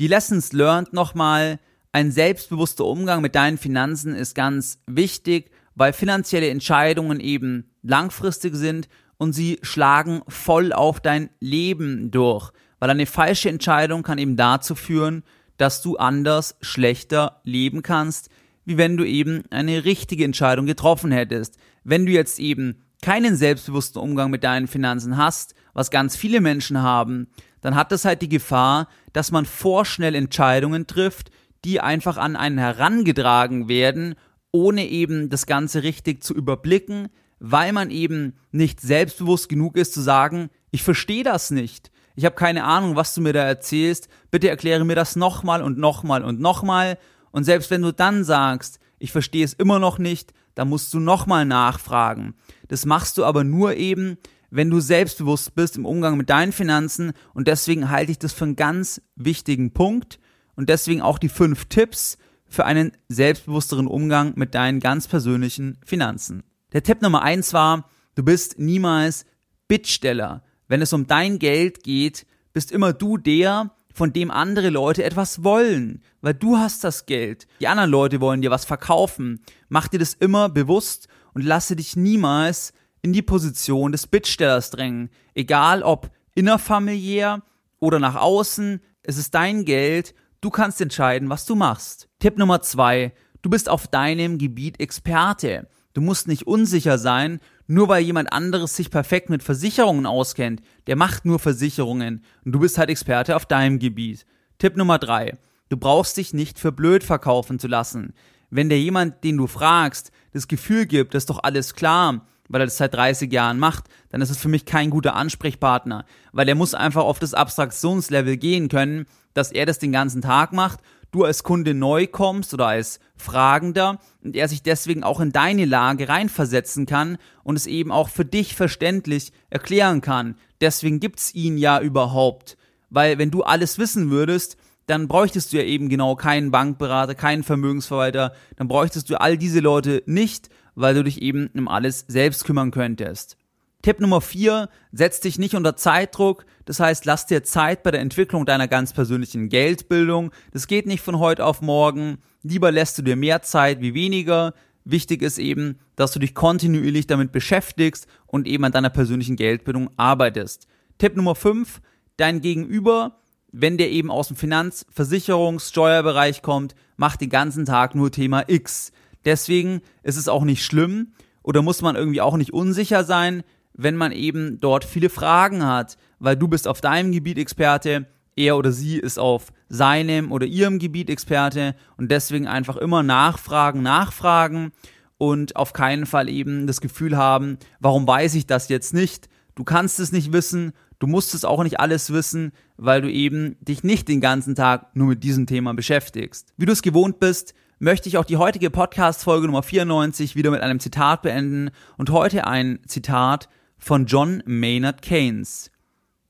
Die 0.01 0.09
Lessons 0.09 0.53
learned 0.53 0.93
nochmal. 0.93 1.61
Ein 1.93 2.11
selbstbewusster 2.11 2.85
Umgang 2.85 3.23
mit 3.23 3.37
deinen 3.37 3.59
Finanzen 3.59 4.17
ist 4.17 4.35
ganz 4.35 4.81
wichtig, 4.89 5.53
weil 5.77 5.93
finanzielle 5.93 6.51
Entscheidungen 6.51 7.21
eben 7.21 7.71
langfristig 7.83 8.57
sind 8.57 8.89
und 9.21 9.35
sie 9.35 9.59
schlagen 9.61 10.23
voll 10.29 10.73
auf 10.73 10.99
dein 10.99 11.29
Leben 11.41 12.11
durch. 12.11 12.53
Weil 12.79 12.89
eine 12.89 13.05
falsche 13.05 13.51
Entscheidung 13.51 14.03
kann 14.03 14.17
eben 14.17 14.35
dazu 14.35 14.75
führen, 14.75 15.25
dass 15.59 15.83
du 15.83 15.99
anders, 15.99 16.57
schlechter 16.63 17.43
leben 17.45 17.83
kannst, 17.83 18.31
wie 18.65 18.79
wenn 18.79 18.97
du 18.97 19.05
eben 19.05 19.43
eine 19.51 19.85
richtige 19.85 20.25
Entscheidung 20.25 20.65
getroffen 20.65 21.13
hättest. 21.13 21.59
Wenn 21.85 22.07
du 22.07 22.13
jetzt 22.13 22.41
eben 22.41 22.83
keinen 23.03 23.37
selbstbewussten 23.37 24.01
Umgang 24.01 24.31
mit 24.31 24.43
deinen 24.43 24.69
Finanzen 24.69 25.19
hast, 25.19 25.55
was 25.75 25.91
ganz 25.91 26.17
viele 26.17 26.41
Menschen 26.41 26.81
haben, 26.81 27.29
dann 27.61 27.75
hat 27.75 27.93
das 27.93 28.07
halt 28.07 28.23
die 28.23 28.29
Gefahr, 28.31 28.89
dass 29.13 29.33
man 29.33 29.45
vorschnell 29.45 30.15
Entscheidungen 30.15 30.87
trifft, 30.87 31.31
die 31.67 31.83
einfach 31.83 32.17
an 32.17 32.37
einen 32.37 32.57
herangetragen 32.57 33.69
werden, 33.69 34.15
ohne 34.51 34.89
eben 34.89 35.29
das 35.29 35.45
Ganze 35.45 35.83
richtig 35.83 36.25
zu 36.25 36.35
überblicken, 36.35 37.11
weil 37.41 37.73
man 37.73 37.91
eben 37.91 38.35
nicht 38.53 38.81
selbstbewusst 38.81 39.49
genug 39.49 39.77
ist 39.77 39.93
zu 39.93 40.01
sagen, 40.01 40.51
ich 40.71 40.83
verstehe 40.83 41.25
das 41.25 41.51
nicht. 41.51 41.91
Ich 42.15 42.25
habe 42.25 42.37
keine 42.37 42.65
Ahnung, 42.65 42.97
was 42.97 43.15
du 43.15 43.21
mir 43.21 43.33
da 43.33 43.43
erzählst. 43.43 44.09
Bitte 44.31 44.49
erkläre 44.49 44.85
mir 44.85 44.95
das 44.95 45.17
nochmal 45.17 45.63
und 45.63 45.79
nochmal 45.79 46.23
und 46.23 46.39
nochmal. 46.39 46.99
Und 47.33 47.45
selbst 47.45 47.71
wenn 47.71 47.83
du 47.83 47.93
dann 47.93 48.25
sagst, 48.25 48.79
ich 48.99 49.11
verstehe 49.11 49.45
es 49.45 49.55
immer 49.55 49.79
noch 49.79 49.99
nicht, 49.99 50.33
dann 50.55 50.69
musst 50.69 50.93
du 50.93 51.01
nochmal 51.01 51.47
nachfragen. 51.47 52.35
Das 52.69 52.85
machst 52.85 53.17
du 53.17 53.25
aber 53.25 53.45
nur 53.45 53.77
eben, 53.77 54.19
wenn 54.51 54.69
du 54.69 54.81
selbstbewusst 54.81 55.55
bist 55.55 55.77
im 55.77 55.87
Umgang 55.87 56.17
mit 56.17 56.29
deinen 56.29 56.53
Finanzen 56.53 57.13
und 57.33 57.49
deswegen 57.49 57.91
halte 57.91 58.13
ich 58.13 58.19
das 58.19 58.33
für 58.33 58.45
einen 58.45 58.57
ganz 58.57 59.01
wichtigen 59.15 59.73
Punkt 59.73 60.19
und 60.57 60.69
deswegen 60.69 61.01
auch 61.01 61.19
die 61.19 61.29
fünf 61.29 61.67
Tipps 61.67 62.19
für 62.47 62.67
einen 62.67 62.93
selbstbewussteren 63.09 63.87
Umgang 63.87 64.33
mit 64.35 64.55
deinen 64.55 64.81
ganz 64.81 65.07
persönlichen 65.07 65.79
Finanzen. 65.85 66.43
Der 66.73 66.83
Tipp 66.83 67.03
Nummer 67.03 67.23
eins 67.23 67.53
war, 67.53 67.89
du 68.15 68.23
bist 68.23 68.59
niemals 68.59 69.25
Bittsteller. 69.69 70.43
Wenn 70.69 70.83
es 70.83 70.93
um 70.93 71.07
dein 71.07 71.39
Geld 71.39 71.83
geht, 71.83 72.27
bist 72.53 72.71
immer 72.71 72.93
du 72.93 73.17
der, 73.17 73.73
von 73.93 74.13
dem 74.13 74.31
andere 74.31 74.71
Leute 74.71 75.03
etwas 75.05 75.43
wollen, 75.43 76.03
weil 76.21 76.35
du 76.35 76.57
hast 76.57 76.85
das 76.85 77.07
Geld. 77.07 77.47
Die 77.61 77.69
anderen 77.69 77.91
Leute 77.91 78.21
wollen 78.21 78.41
dir 78.41 78.51
was 78.51 78.65
verkaufen. 78.65 79.41
Mach 79.69 79.89
dir 79.89 79.99
das 79.99 80.15
immer 80.15 80.49
bewusst 80.49 81.09
und 81.35 81.45
lasse 81.45 81.77
dich 81.77 81.97
niemals 81.97 82.73
in 83.03 83.13
die 83.13 83.23
Position 83.23 83.93
des 83.93 84.07
Bittstellers 84.07 84.71
drängen. 84.71 85.11
Egal 85.35 85.83
ob 85.83 86.11
innerfamiliär 86.35 87.43
oder 87.79 87.99
nach 87.99 88.15
außen, 88.15 88.81
es 89.03 89.19
ist 89.19 89.35
dein 89.35 89.65
Geld, 89.65 90.15
du 90.41 90.51
kannst 90.51 90.81
entscheiden, 90.81 91.31
was 91.31 91.47
du 91.47 91.55
machst. 91.55 92.09
Tipp 92.21 92.39
Nummer 92.39 92.63
zwei, 92.63 93.13
du 93.43 93.51
bist 93.51 93.69
auf 93.69 93.89
deinem 93.89 94.39
Gebiet 94.39 94.79
Experte. 94.81 95.69
Du 95.93 96.01
musst 96.01 96.29
nicht 96.29 96.47
unsicher 96.47 96.99
sein, 96.99 97.41
nur 97.67 97.89
weil 97.89 98.03
jemand 98.03 98.33
anderes 98.33 98.77
sich 98.77 98.91
perfekt 98.91 99.29
mit 99.29 99.43
Versicherungen 99.43 100.07
auskennt. 100.07 100.63
Der 100.87 100.97
macht 100.97 101.25
nur 101.25 101.39
Versicherungen 101.39 102.25
und 102.45 102.53
du 102.53 102.61
bist 102.61 102.79
halt 102.79 102.91
Experte 102.91 103.35
auf 103.35 103.47
deinem 103.47 103.79
Gebiet. 103.79 104.25
Tipp 104.59 104.77
Nummer 104.77 104.99
drei. 104.99 105.37
Du 105.69 105.77
brauchst 105.77 106.17
dich 106.17 106.33
nicht 106.33 106.59
für 106.59 106.73
blöd 106.73 107.03
verkaufen 107.03 107.59
zu 107.59 107.67
lassen. 107.67 108.13
Wenn 108.51 108.69
der 108.69 108.81
jemand, 108.81 109.25
den 109.25 109.37
du 109.37 109.47
fragst, 109.47 110.11
das 110.33 110.49
Gefühl 110.49 110.87
gibt, 110.87 111.15
das 111.15 111.23
ist 111.23 111.31
doch 111.31 111.43
alles 111.43 111.75
klar, 111.75 112.27
weil 112.49 112.63
er 112.63 112.67
das 112.67 112.77
seit 112.77 112.95
30 112.95 113.33
Jahren 113.33 113.59
macht, 113.59 113.85
dann 114.11 114.21
ist 114.21 114.31
es 114.31 114.39
für 114.39 114.49
mich 114.49 114.65
kein 114.65 114.91
guter 114.91 115.15
Ansprechpartner, 115.15 116.05
weil 116.33 116.49
er 116.49 116.57
muss 116.57 116.75
einfach 116.75 117.05
auf 117.05 117.21
das 117.21 117.35
Abstraktionslevel 117.35 118.37
gehen 118.37 118.69
können, 118.69 119.07
dass 119.35 119.53
er 119.53 119.67
das 119.67 119.79
den 119.79 119.93
ganzen 119.93 120.23
Tag 120.23 120.53
macht 120.53 120.81
du 121.11 121.25
als 121.25 121.43
Kunde 121.43 121.75
neu 121.75 122.07
kommst 122.07 122.55
oder 122.55 122.69
als 122.69 123.01
Fragender 123.17 123.99
und 124.23 124.37
er 124.37 124.49
sich 124.49 124.63
deswegen 124.63 125.03
auch 125.03 125.21
in 125.21 125.33
deine 125.33 125.65
Lage 125.65 126.09
reinversetzen 126.09 126.87
kann 126.87 127.19
und 127.43 127.57
es 127.57 127.67
eben 127.67 127.93
auch 127.93 128.09
für 128.09 128.25
dich 128.25 128.55
verständlich 128.55 129.33
erklären 129.51 130.01
kann. 130.01 130.37
Deswegen 130.61 131.01
gibt's 131.01 131.35
ihn 131.35 131.59
ja 131.59 131.81
überhaupt. 131.81 132.57
Weil 132.91 133.19
wenn 133.19 133.31
du 133.31 133.43
alles 133.43 133.79
wissen 133.79 134.11
würdest, 134.11 134.57
dann 134.87 135.07
bräuchtest 135.07 135.53
du 135.53 135.59
ja 135.59 135.63
eben 135.63 135.89
genau 135.89 136.17
keinen 136.17 136.51
Bankberater, 136.51 137.15
keinen 137.15 137.45
Vermögensverwalter, 137.45 138.33
dann 138.57 138.67
bräuchtest 138.67 139.09
du 139.09 139.21
all 139.21 139.39
diese 139.39 139.61
Leute 139.61 140.03
nicht, 140.07 140.49
weil 140.75 140.95
du 140.95 141.05
dich 141.05 141.23
eben 141.23 141.49
um 141.55 141.69
alles 141.69 142.05
selbst 142.09 142.45
kümmern 142.45 142.73
könntest. 142.73 143.37
Tipp 143.83 144.01
Nummer 144.01 144.21
vier: 144.21 144.69
setz 144.93 145.21
dich 145.21 145.39
nicht 145.39 145.55
unter 145.55 145.77
Zeitdruck. 145.77 146.45
Das 146.65 146.81
heißt, 146.81 147.07
lass 147.07 147.27
dir 147.27 147.43
Zeit 147.43 147.83
bei 147.83 147.91
der 147.91 148.01
Entwicklung 148.01 148.45
deiner 148.45 148.69
ganz 148.69 148.93
persönlichen 148.93 149.49
Geldbildung. 149.49 150.33
Das 150.53 150.67
geht 150.67 150.87
nicht 150.87 151.03
von 151.03 151.19
heute 151.19 151.45
auf 151.45 151.63
morgen. 151.63 152.19
Lieber 152.43 152.71
lässt 152.71 152.99
du 152.99 153.03
dir 153.03 153.17
mehr 153.17 153.43
Zeit 153.43 153.81
wie 153.81 153.95
weniger. 153.95 154.55
Wichtig 154.85 155.23
ist 155.23 155.39
eben, 155.39 155.79
dass 155.97 156.13
du 156.13 156.19
dich 156.19 156.35
kontinuierlich 156.35 157.07
damit 157.07 157.33
beschäftigst 157.33 158.07
und 158.27 158.47
eben 158.47 158.65
an 158.65 158.73
deiner 158.73 158.91
persönlichen 158.91 159.37
Geldbildung 159.37 159.91
arbeitest. 159.97 160.67
Tipp 160.99 161.17
Nummer 161.17 161.35
fünf: 161.35 161.81
Dein 162.17 162.41
Gegenüber, 162.41 163.21
wenn 163.51 163.79
der 163.79 163.91
eben 163.91 164.11
aus 164.11 164.29
dem 164.29 164.37
Finanz-, 164.37 164.87
Versicherungs-, 164.95 165.71
Steuerbereich 165.71 166.43
kommt, 166.43 166.75
macht 166.97 167.23
den 167.23 167.31
ganzen 167.31 167.65
Tag 167.65 167.95
nur 167.95 168.13
Thema 168.13 168.45
X. 168.47 168.93
Deswegen 169.25 169.81
ist 170.03 170.17
es 170.17 170.29
auch 170.29 170.45
nicht 170.45 170.65
schlimm 170.65 171.13
oder 171.43 171.63
muss 171.63 171.83
man 171.83 171.97
irgendwie 171.97 172.21
auch 172.21 172.37
nicht 172.37 172.53
unsicher 172.53 173.05
sein, 173.05 173.43
wenn 173.83 173.97
man 173.97 174.13
eben 174.13 174.61
dort 174.61 174.85
viele 174.85 175.09
Fragen 175.09 175.65
hat, 175.65 175.97
weil 176.19 176.37
du 176.37 176.49
bist 176.49 176.69
auf 176.69 176.81
deinem 176.81 177.13
Gebiet 177.13 177.39
Experte, 177.39 178.07
er 178.37 178.57
oder 178.57 178.73
sie 178.73 178.99
ist 178.99 179.19
auf 179.19 179.53
seinem 179.69 180.33
oder 180.33 180.47
ihrem 180.47 180.79
Gebiet 180.79 181.11
Experte 181.11 181.75
und 181.97 182.11
deswegen 182.11 182.47
einfach 182.47 182.77
immer 182.77 183.03
nachfragen, 183.03 183.83
nachfragen 183.83 184.73
und 185.19 185.57
auf 185.57 185.73
keinen 185.73 186.07
Fall 186.07 186.29
eben 186.29 186.67
das 186.67 186.81
Gefühl 186.81 187.17
haben, 187.17 187.59
warum 187.81 188.07
weiß 188.07 188.35
ich 188.35 188.47
das 188.47 188.69
jetzt 188.69 188.95
nicht? 188.95 189.29
Du 189.55 189.65
kannst 189.65 190.01
es 190.01 190.13
nicht 190.13 190.33
wissen, 190.33 190.73
du 190.99 191.07
musst 191.07 191.35
es 191.35 191.45
auch 191.45 191.63
nicht 191.63 191.81
alles 191.81 192.13
wissen, 192.13 192.53
weil 192.77 193.03
du 193.03 193.11
eben 193.11 193.57
dich 193.61 193.83
nicht 193.85 194.09
den 194.09 194.21
ganzen 194.21 194.55
Tag 194.55 194.95
nur 194.95 195.09
mit 195.09 195.25
diesem 195.25 195.47
Thema 195.47 195.75
beschäftigst. 195.75 196.53
Wie 196.57 196.67
du 196.67 196.73
es 196.73 196.83
gewohnt 196.83 197.19
bist, 197.21 197.55
möchte 197.79 198.09
ich 198.09 198.19
auch 198.19 198.25
die 198.25 198.37
heutige 198.37 198.71
Podcast-Folge 198.71 199.47
Nummer 199.47 199.63
94 199.63 200.37
wieder 200.37 200.51
mit 200.51 200.61
einem 200.61 200.81
Zitat 200.81 201.23
beenden 201.23 201.71
und 201.97 202.11
heute 202.11 202.47
ein 202.47 202.79
Zitat 202.87 203.49
von 203.81 204.07
John 204.07 204.43
Maynard 204.47 205.03
Keynes. 205.03 205.73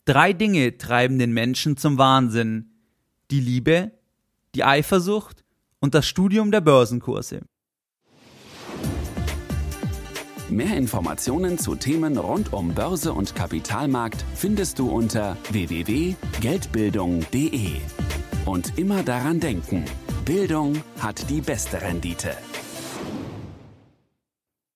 Drei 0.05 0.33
Dinge 0.33 0.79
treiben 0.79 1.19
den 1.19 1.33
Menschen 1.33 1.77
zum 1.77 1.99
Wahnsinn. 1.99 2.71
Die 3.31 3.41
Liebe, 3.41 3.93
die 4.55 4.65
Eifersucht 4.65 5.45
und 5.81 5.95
das 5.95 6.07
Studium 6.07 6.51
der 6.51 6.63
Börsenkurse. 6.63 7.43
Mehr 10.49 10.75
Informationen 10.77 11.59
zu 11.59 11.77
Themen 11.77 12.19
rund 12.19 12.53
um 12.53 12.75
Börse 12.75 13.13
und 13.13 13.37
Kapitalmarkt 13.37 14.25
findest 14.35 14.81
du 14.81 14.91
unter 14.91 15.37
www.geldbildung.de. 15.51 17.71
Und 18.47 18.79
immer 18.79 19.05
daran 19.05 19.39
denken, 19.39 19.85
Bildung 20.25 20.83
hat 20.99 21.31
die 21.31 21.41
beste 21.41 21.81
Rendite. 21.83 22.37